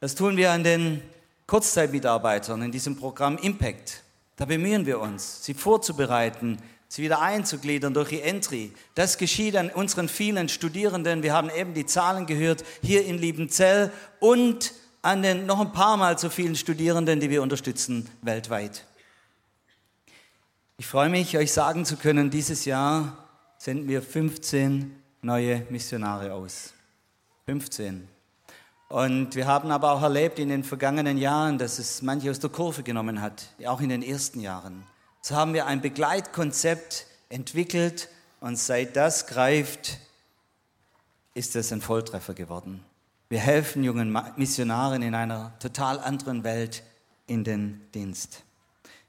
Das 0.00 0.14
tun 0.14 0.36
wir 0.36 0.50
an 0.50 0.64
den 0.64 1.00
Kurzzeitmitarbeitern 1.46 2.60
in 2.60 2.70
diesem 2.70 2.94
Programm 2.94 3.38
Impact. 3.38 4.02
Da 4.36 4.44
bemühen 4.44 4.84
wir 4.84 5.00
uns, 5.00 5.42
sie 5.46 5.54
vorzubereiten, 5.54 6.58
sie 6.88 7.02
wieder 7.02 7.22
einzugliedern 7.22 7.94
durch 7.94 8.10
die 8.10 8.20
Entry. 8.20 8.74
Das 8.94 9.16
geschieht 9.16 9.56
an 9.56 9.70
unseren 9.70 10.10
vielen 10.10 10.50
Studierenden. 10.50 11.22
Wir 11.22 11.32
haben 11.32 11.48
eben 11.48 11.72
die 11.72 11.86
Zahlen 11.86 12.26
gehört 12.26 12.62
hier 12.82 13.06
in 13.06 13.16
Liebenzell 13.16 13.90
und 14.18 14.74
an 15.00 15.22
den 15.22 15.46
noch 15.46 15.60
ein 15.60 15.72
paar 15.72 15.96
Mal 15.96 16.18
so 16.18 16.28
vielen 16.28 16.54
Studierenden, 16.54 17.18
die 17.18 17.30
wir 17.30 17.40
unterstützen 17.42 18.10
weltweit. 18.20 18.84
Ich 20.76 20.86
freue 20.86 21.08
mich, 21.08 21.38
euch 21.38 21.50
sagen 21.50 21.86
zu 21.86 21.96
können, 21.96 22.28
dieses 22.28 22.66
Jahr 22.66 23.29
senden 23.60 23.88
wir 23.88 24.00
15 24.00 24.96
neue 25.20 25.66
Missionare 25.68 26.32
aus. 26.32 26.72
15. 27.44 28.08
Und 28.88 29.34
wir 29.34 29.46
haben 29.46 29.70
aber 29.70 29.92
auch 29.92 30.00
erlebt 30.00 30.38
in 30.38 30.48
den 30.48 30.64
vergangenen 30.64 31.18
Jahren, 31.18 31.58
dass 31.58 31.78
es 31.78 32.00
manche 32.00 32.30
aus 32.30 32.40
der 32.40 32.48
Kurve 32.48 32.82
genommen 32.82 33.20
hat, 33.20 33.50
auch 33.66 33.82
in 33.82 33.90
den 33.90 34.02
ersten 34.02 34.40
Jahren. 34.40 34.84
So 35.20 35.36
haben 35.36 35.52
wir 35.52 35.66
ein 35.66 35.82
Begleitkonzept 35.82 37.06
entwickelt 37.28 38.08
und 38.40 38.56
seit 38.56 38.96
das 38.96 39.26
greift, 39.26 39.98
ist 41.34 41.54
es 41.54 41.70
ein 41.70 41.82
Volltreffer 41.82 42.32
geworden. 42.32 42.82
Wir 43.28 43.40
helfen 43.40 43.84
jungen 43.84 44.18
Missionaren 44.36 45.02
in 45.02 45.14
einer 45.14 45.52
total 45.58 46.00
anderen 46.00 46.44
Welt 46.44 46.82
in 47.26 47.44
den 47.44 47.82
Dienst. 47.92 48.42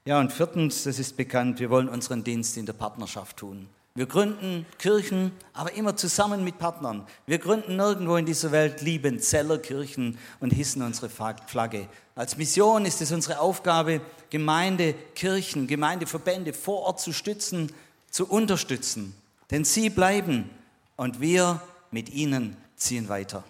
Ja, 0.04 0.20
und 0.20 0.34
viertens, 0.34 0.84
das 0.84 1.00
ist 1.00 1.16
bekannt, 1.16 1.62
wir 1.62 1.70
wollen 1.70 1.88
unseren 1.88 2.26
Dienst 2.26 2.58
in 2.58 2.66
der 2.66 2.74
Partnerschaft 2.74 3.38
tun. 3.38 3.70
Wir 3.94 4.06
gründen 4.06 4.66
Kirchen, 4.78 5.34
aber 5.52 5.74
immer 5.74 5.98
zusammen 5.98 6.46
mit 6.46 6.58
Partnern. 6.58 7.06
Wir 7.26 7.40
gründen 7.40 7.76
nirgendwo 7.76 8.16
in 8.16 8.26
dieser 8.26 8.54
Welt 8.54 8.82
Liebenzeller 8.82 9.58
Kirchen 9.58 10.18
und 10.40 10.52
hissen 10.52 10.82
unsere 10.82 11.10
Flagge. 11.10 11.90
Als 12.16 12.38
Mission 12.38 12.86
ist 12.86 13.02
es 13.02 13.12
unsere 13.12 13.40
Aufgabe, 13.40 14.00
Gemeinde, 14.30 14.94
Kirchen, 15.14 15.68
Gemeindeverbände 15.68 16.54
vor 16.54 16.84
Ort 16.84 17.02
zu 17.02 17.12
stützen, 17.12 17.74
zu 18.10 18.26
unterstützen. 18.28 19.14
Denn 19.50 19.66
sie 19.66 19.90
bleiben 19.90 20.50
und 20.96 21.20
wir 21.20 21.62
mit 21.92 22.14
ihnen 22.14 22.56
ziehen 22.78 23.10
weiter. 23.10 23.44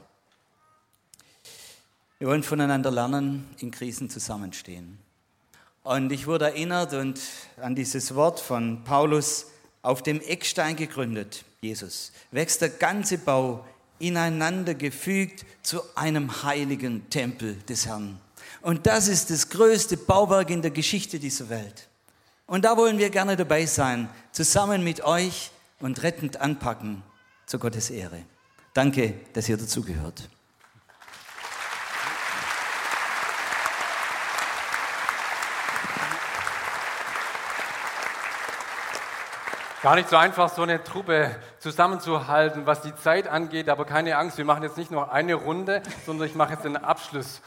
Wir 2.17 2.27
wollen 2.27 2.41
voneinander 2.41 2.89
lernen, 2.89 3.47
in 3.59 3.69
Krisen 3.69 4.09
zusammenstehen. 4.09 4.97
Und 5.83 6.11
ich 6.11 6.25
wurde 6.25 6.45
erinnert 6.45 6.93
und 6.93 7.19
an 7.57 7.75
dieses 7.75 8.15
Wort 8.15 8.39
von 8.39 8.83
Paulus, 8.83 9.47
auf 9.81 10.03
dem 10.03 10.21
Eckstein 10.21 10.75
gegründet, 10.75 11.43
Jesus, 11.61 12.11
wächst 12.31 12.61
der 12.61 12.69
ganze 12.69 13.17
Bau 13.17 13.65
ineinander 13.99 14.73
gefügt 14.73 15.45
zu 15.61 15.81
einem 15.95 16.43
heiligen 16.43 17.09
Tempel 17.09 17.55
des 17.69 17.85
Herrn. 17.85 18.19
Und 18.61 18.85
das 18.85 19.07
ist 19.07 19.29
das 19.29 19.49
größte 19.49 19.97
Bauwerk 19.97 20.49
in 20.49 20.61
der 20.61 20.71
Geschichte 20.71 21.19
dieser 21.19 21.49
Welt. 21.49 21.87
Und 22.47 22.65
da 22.65 22.77
wollen 22.77 22.97
wir 22.97 23.09
gerne 23.09 23.35
dabei 23.35 23.65
sein, 23.65 24.09
zusammen 24.31 24.83
mit 24.83 25.01
euch 25.03 25.51
und 25.79 26.03
rettend 26.03 26.41
anpacken 26.41 27.01
zu 27.45 27.59
Gottes 27.59 27.89
Ehre. 27.89 28.23
Danke, 28.73 29.13
dass 29.33 29.49
ihr 29.49 29.57
dazugehört. 29.57 30.29
Gar 39.81 39.95
nicht 39.95 40.09
so 40.09 40.15
einfach, 40.15 40.47
so 40.49 40.61
eine 40.61 40.83
Truppe 40.83 41.35
zusammenzuhalten, 41.57 42.67
was 42.67 42.83
die 42.83 42.93
Zeit 42.93 43.27
angeht, 43.27 43.67
aber 43.67 43.83
keine 43.83 44.15
Angst, 44.15 44.37
wir 44.37 44.45
machen 44.45 44.61
jetzt 44.61 44.77
nicht 44.77 44.91
noch 44.91 45.09
eine 45.09 45.33
Runde, 45.33 45.81
sondern 46.05 46.27
ich 46.27 46.35
mache 46.35 46.53
jetzt 46.53 46.65
den 46.65 46.77
Abschluss. 46.77 47.41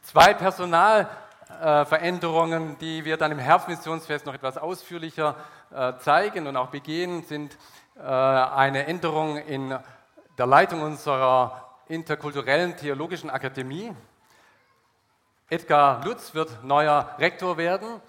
Zwei 0.00 0.32
Personalveränderungen, 0.32 2.78
die 2.78 3.04
wir 3.04 3.18
dann 3.18 3.30
im 3.30 3.38
Herbstmissionsfest 3.38 4.24
noch 4.24 4.32
etwas 4.32 4.56
ausführlicher 4.56 5.36
äh, 5.70 5.92
zeigen 5.98 6.46
und 6.46 6.56
auch 6.56 6.68
begehen, 6.68 7.24
sind 7.24 7.58
äh, 7.98 8.00
eine 8.00 8.86
Änderung 8.86 9.36
in 9.36 9.78
der 10.38 10.46
Leitung 10.46 10.80
unserer 10.80 11.74
interkulturellen 11.88 12.78
theologischen 12.78 13.28
Akademie. 13.28 13.94
Edgar 15.50 16.02
Lutz 16.06 16.32
wird 16.32 16.64
neuer 16.64 17.16
Rektor 17.18 17.58
werden 17.58 18.00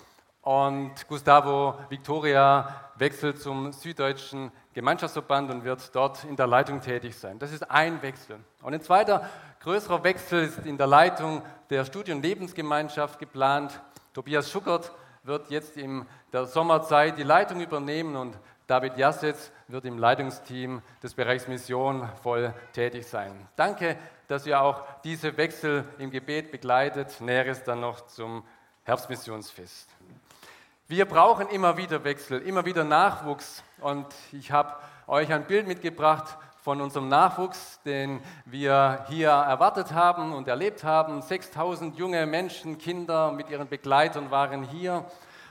und 0.42 1.06
Gustavo 1.10 1.78
Victoria 1.90 2.87
wechselt 3.00 3.42
zum 3.42 3.72
Süddeutschen 3.72 4.52
Gemeinschaftsverband 4.74 5.52
und 5.52 5.64
wird 5.64 5.96
dort 5.96 6.24
in 6.24 6.36
der 6.36 6.48
Leitung 6.48 6.82
tätig 6.82 7.16
sein. 7.16 7.40
Das 7.40 7.52
ist 7.52 7.70
ein 7.70 8.02
Wechsel. 8.02 8.38
Und 8.62 8.74
ein 8.74 8.82
zweiter 8.82 9.30
größerer 9.62 10.04
Wechsel 10.04 10.44
ist 10.44 10.66
in 10.66 10.78
der 10.78 10.88
Leitung 10.88 11.42
der 11.70 11.86
Studien- 11.86 12.18
und 12.18 12.24
Lebensgemeinschaft 12.24 13.20
geplant. 13.20 13.82
Tobias 14.14 14.50
Schuckert 14.50 14.92
wird 15.24 15.50
jetzt 15.50 15.78
in 15.78 16.06
der 16.32 16.46
Sommerzeit 16.46 17.18
die 17.18 17.24
Leitung 17.24 17.62
übernehmen 17.62 18.16
und 18.16 18.38
David 18.68 18.98
Jassetz 18.98 19.52
wird 19.68 19.86
im 19.86 19.98
Leitungsteam 19.98 20.82
des 21.02 21.14
Bereichs 21.14 21.48
Mission 21.48 22.08
voll 22.22 22.54
tätig 22.74 23.08
sein. 23.08 23.48
Danke, 23.56 23.98
dass 24.28 24.46
ihr 24.46 24.62
auch 24.62 24.84
diese 25.04 25.38
Wechsel 25.38 25.86
im 26.00 26.12
Gebet 26.12 26.52
begleitet. 26.52 27.22
Näheres 27.22 27.64
dann 27.64 27.80
noch 27.80 28.08
zum 28.08 28.44
Herbstmissionsfest. 28.84 29.90
Wir 30.90 31.04
brauchen 31.04 31.50
immer 31.50 31.76
wieder 31.76 32.06
Wechsel, 32.06 32.40
immer 32.44 32.64
wieder 32.64 32.86
Nachwuchs. 32.86 33.62
Und 33.82 34.06
ich 34.32 34.54
habe 34.54 34.74
euch 35.06 35.34
ein 35.34 35.46
Bild 35.46 35.68
mitgebracht 35.68 36.38
von 36.62 36.80
unserem 36.80 37.10
Nachwuchs, 37.10 37.82
den 37.84 38.22
wir 38.46 39.06
hier 39.10 39.32
erwartet 39.32 39.92
haben 39.92 40.32
und 40.32 40.48
erlebt 40.48 40.86
haben. 40.86 41.22
6000 41.22 41.98
junge 41.98 42.26
Menschen, 42.26 42.78
Kinder 42.78 43.34
mit 43.34 43.50
ihren 43.50 43.68
Begleitern 43.68 44.32
waren 44.32 44.64
hier. 44.64 45.04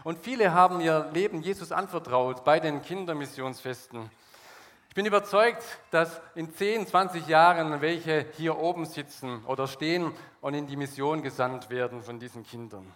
Und 0.05 0.21
viele 0.21 0.55
haben 0.55 0.81
ihr 0.81 1.11
Leben 1.13 1.43
Jesus 1.43 1.71
anvertraut 1.71 2.43
bei 2.43 2.59
den 2.59 2.81
Kindermissionsfesten. 2.81 4.11
Ich 4.89 4.95
bin 4.95 5.05
überzeugt, 5.05 5.63
dass 5.91 6.19
in 6.35 6.55
10, 6.55 6.87
20 6.87 7.29
Jahren 7.29 7.83
welche 7.83 8.25
hier 8.39 8.57
oben 8.57 8.87
sitzen 8.87 9.45
oder 9.45 9.67
stehen 9.67 10.13
und 10.41 10.55
in 10.55 10.67
die 10.67 10.77
Mission 10.77 11.21
gesandt 11.21 11.69
werden 11.69 12.03
von 12.03 12.19
diesen 12.19 12.43
Kindern. 12.43 12.91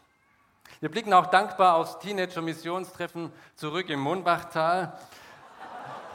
Wir 0.80 0.90
blicken 0.90 1.12
auch 1.12 1.26
dankbar 1.26 1.74
aufs 1.74 1.98
Teenager-Missionstreffen 1.98 3.30
zurück 3.54 3.90
im 3.90 4.00
Monbachtal. 4.00 4.98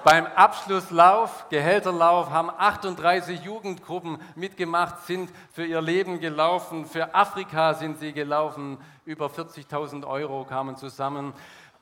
Beim 0.04 0.26
Abschlusslauf, 0.26 1.48
Gehälterlauf, 1.50 2.32
haben 2.32 2.50
38 2.50 3.42
Jugendgruppen 3.42 4.18
mitgemacht, 4.34 5.06
sind 5.06 5.30
für 5.52 5.64
ihr 5.64 5.82
Leben 5.82 6.20
gelaufen. 6.20 6.88
Für 6.88 7.14
Afrika 7.14 7.76
sind 7.76 8.00
sie 8.00 8.12
gelaufen. 8.12 8.80
Über 9.06 9.28
40.000 9.28 10.04
Euro 10.08 10.46
kamen 10.46 10.78
zusammen. 10.78 11.34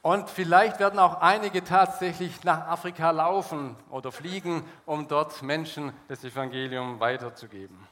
Und 0.01 0.29
vielleicht 0.29 0.81
werden 0.81 0.99
auch 0.99 1.21
einige 1.21 1.63
tatsächlich 1.63 2.43
nach 2.43 2.67
Afrika 2.67 3.11
laufen 3.11 3.77
oder 3.91 4.11
fliegen, 4.11 4.65
um 4.85 5.07
dort 5.07 5.41
Menschen 5.41 5.93
das 6.09 6.21
Evangelium 6.25 6.99
weiterzugeben. 6.99 7.87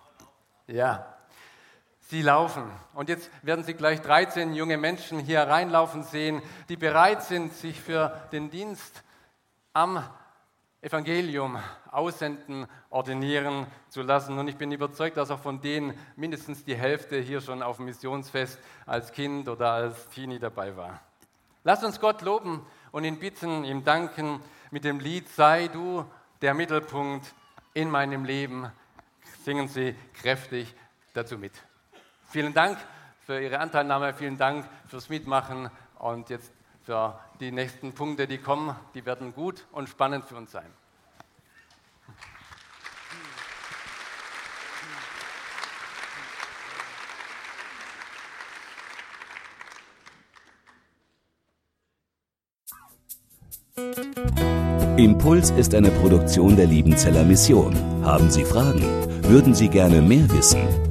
Ja, 0.67 1.05
Sie 2.11 2.21
laufen. 2.21 2.69
Und 2.93 3.07
jetzt 3.07 3.31
werden 3.41 3.63
Sie 3.63 3.73
gleich 3.73 4.01
13 4.01 4.53
junge 4.53 4.77
Menschen 4.77 5.17
hier 5.17 5.43
reinlaufen 5.43 6.03
sehen, 6.03 6.41
die 6.67 6.75
bereit 6.75 7.23
sind, 7.23 7.53
sich 7.53 7.79
für 7.79 8.09
den 8.33 8.49
Dienst 8.49 9.01
am 9.71 10.03
Evangelium 10.81 11.57
aussenden, 11.89 12.67
ordinieren 12.89 13.65
zu 13.87 14.01
lassen. 14.01 14.37
Und 14.37 14.49
ich 14.49 14.57
bin 14.57 14.73
überzeugt, 14.73 15.15
dass 15.15 15.31
auch 15.31 15.39
von 15.39 15.61
denen 15.61 15.97
mindestens 16.17 16.65
die 16.65 16.75
Hälfte 16.75 17.17
hier 17.17 17.39
schon 17.39 17.63
auf 17.63 17.77
dem 17.77 17.85
Missionsfest 17.85 18.59
als 18.85 19.13
Kind 19.13 19.47
oder 19.47 19.71
als 19.71 20.09
Teenie 20.09 20.39
dabei 20.39 20.75
war. 20.75 20.99
Lass 21.63 21.81
uns 21.81 22.01
Gott 22.01 22.23
loben 22.23 22.65
und 22.91 23.05
ihn 23.05 23.19
bitten, 23.19 23.63
ihm 23.63 23.85
danken 23.85 24.41
mit 24.69 24.83
dem 24.83 24.99
Lied 24.99 25.29
Sei 25.29 25.69
du 25.69 26.03
der 26.41 26.55
Mittelpunkt 26.55 27.33
in 27.73 27.89
meinem 27.89 28.25
Leben. 28.25 28.69
Singen 29.45 29.69
Sie 29.69 29.95
kräftig 30.13 30.75
dazu 31.13 31.37
mit. 31.37 31.53
Vielen 32.31 32.53
Dank 32.53 32.77
für 33.25 33.41
Ihre 33.41 33.59
Anteilnahme, 33.59 34.13
vielen 34.13 34.37
Dank 34.37 34.65
fürs 34.87 35.09
Mitmachen 35.09 35.69
und 35.99 36.29
jetzt 36.29 36.49
für 36.85 37.19
die 37.41 37.51
nächsten 37.51 37.91
Punkte, 37.93 38.25
die 38.25 38.37
kommen, 38.37 38.73
die 38.93 39.05
werden 39.05 39.33
gut 39.33 39.65
und 39.73 39.89
spannend 39.89 40.23
für 40.23 40.35
uns 40.37 40.51
sein. 40.51 40.71
Impuls 54.95 55.51
ist 55.51 55.75
eine 55.75 55.91
Produktion 55.91 56.55
der 56.55 56.67
Liebenzeller 56.67 57.25
Mission. 57.25 57.75
Haben 58.05 58.29
Sie 58.31 58.45
Fragen? 58.45 58.83
Würden 59.23 59.53
Sie 59.53 59.67
gerne 59.67 60.01
mehr 60.01 60.29
wissen? 60.29 60.90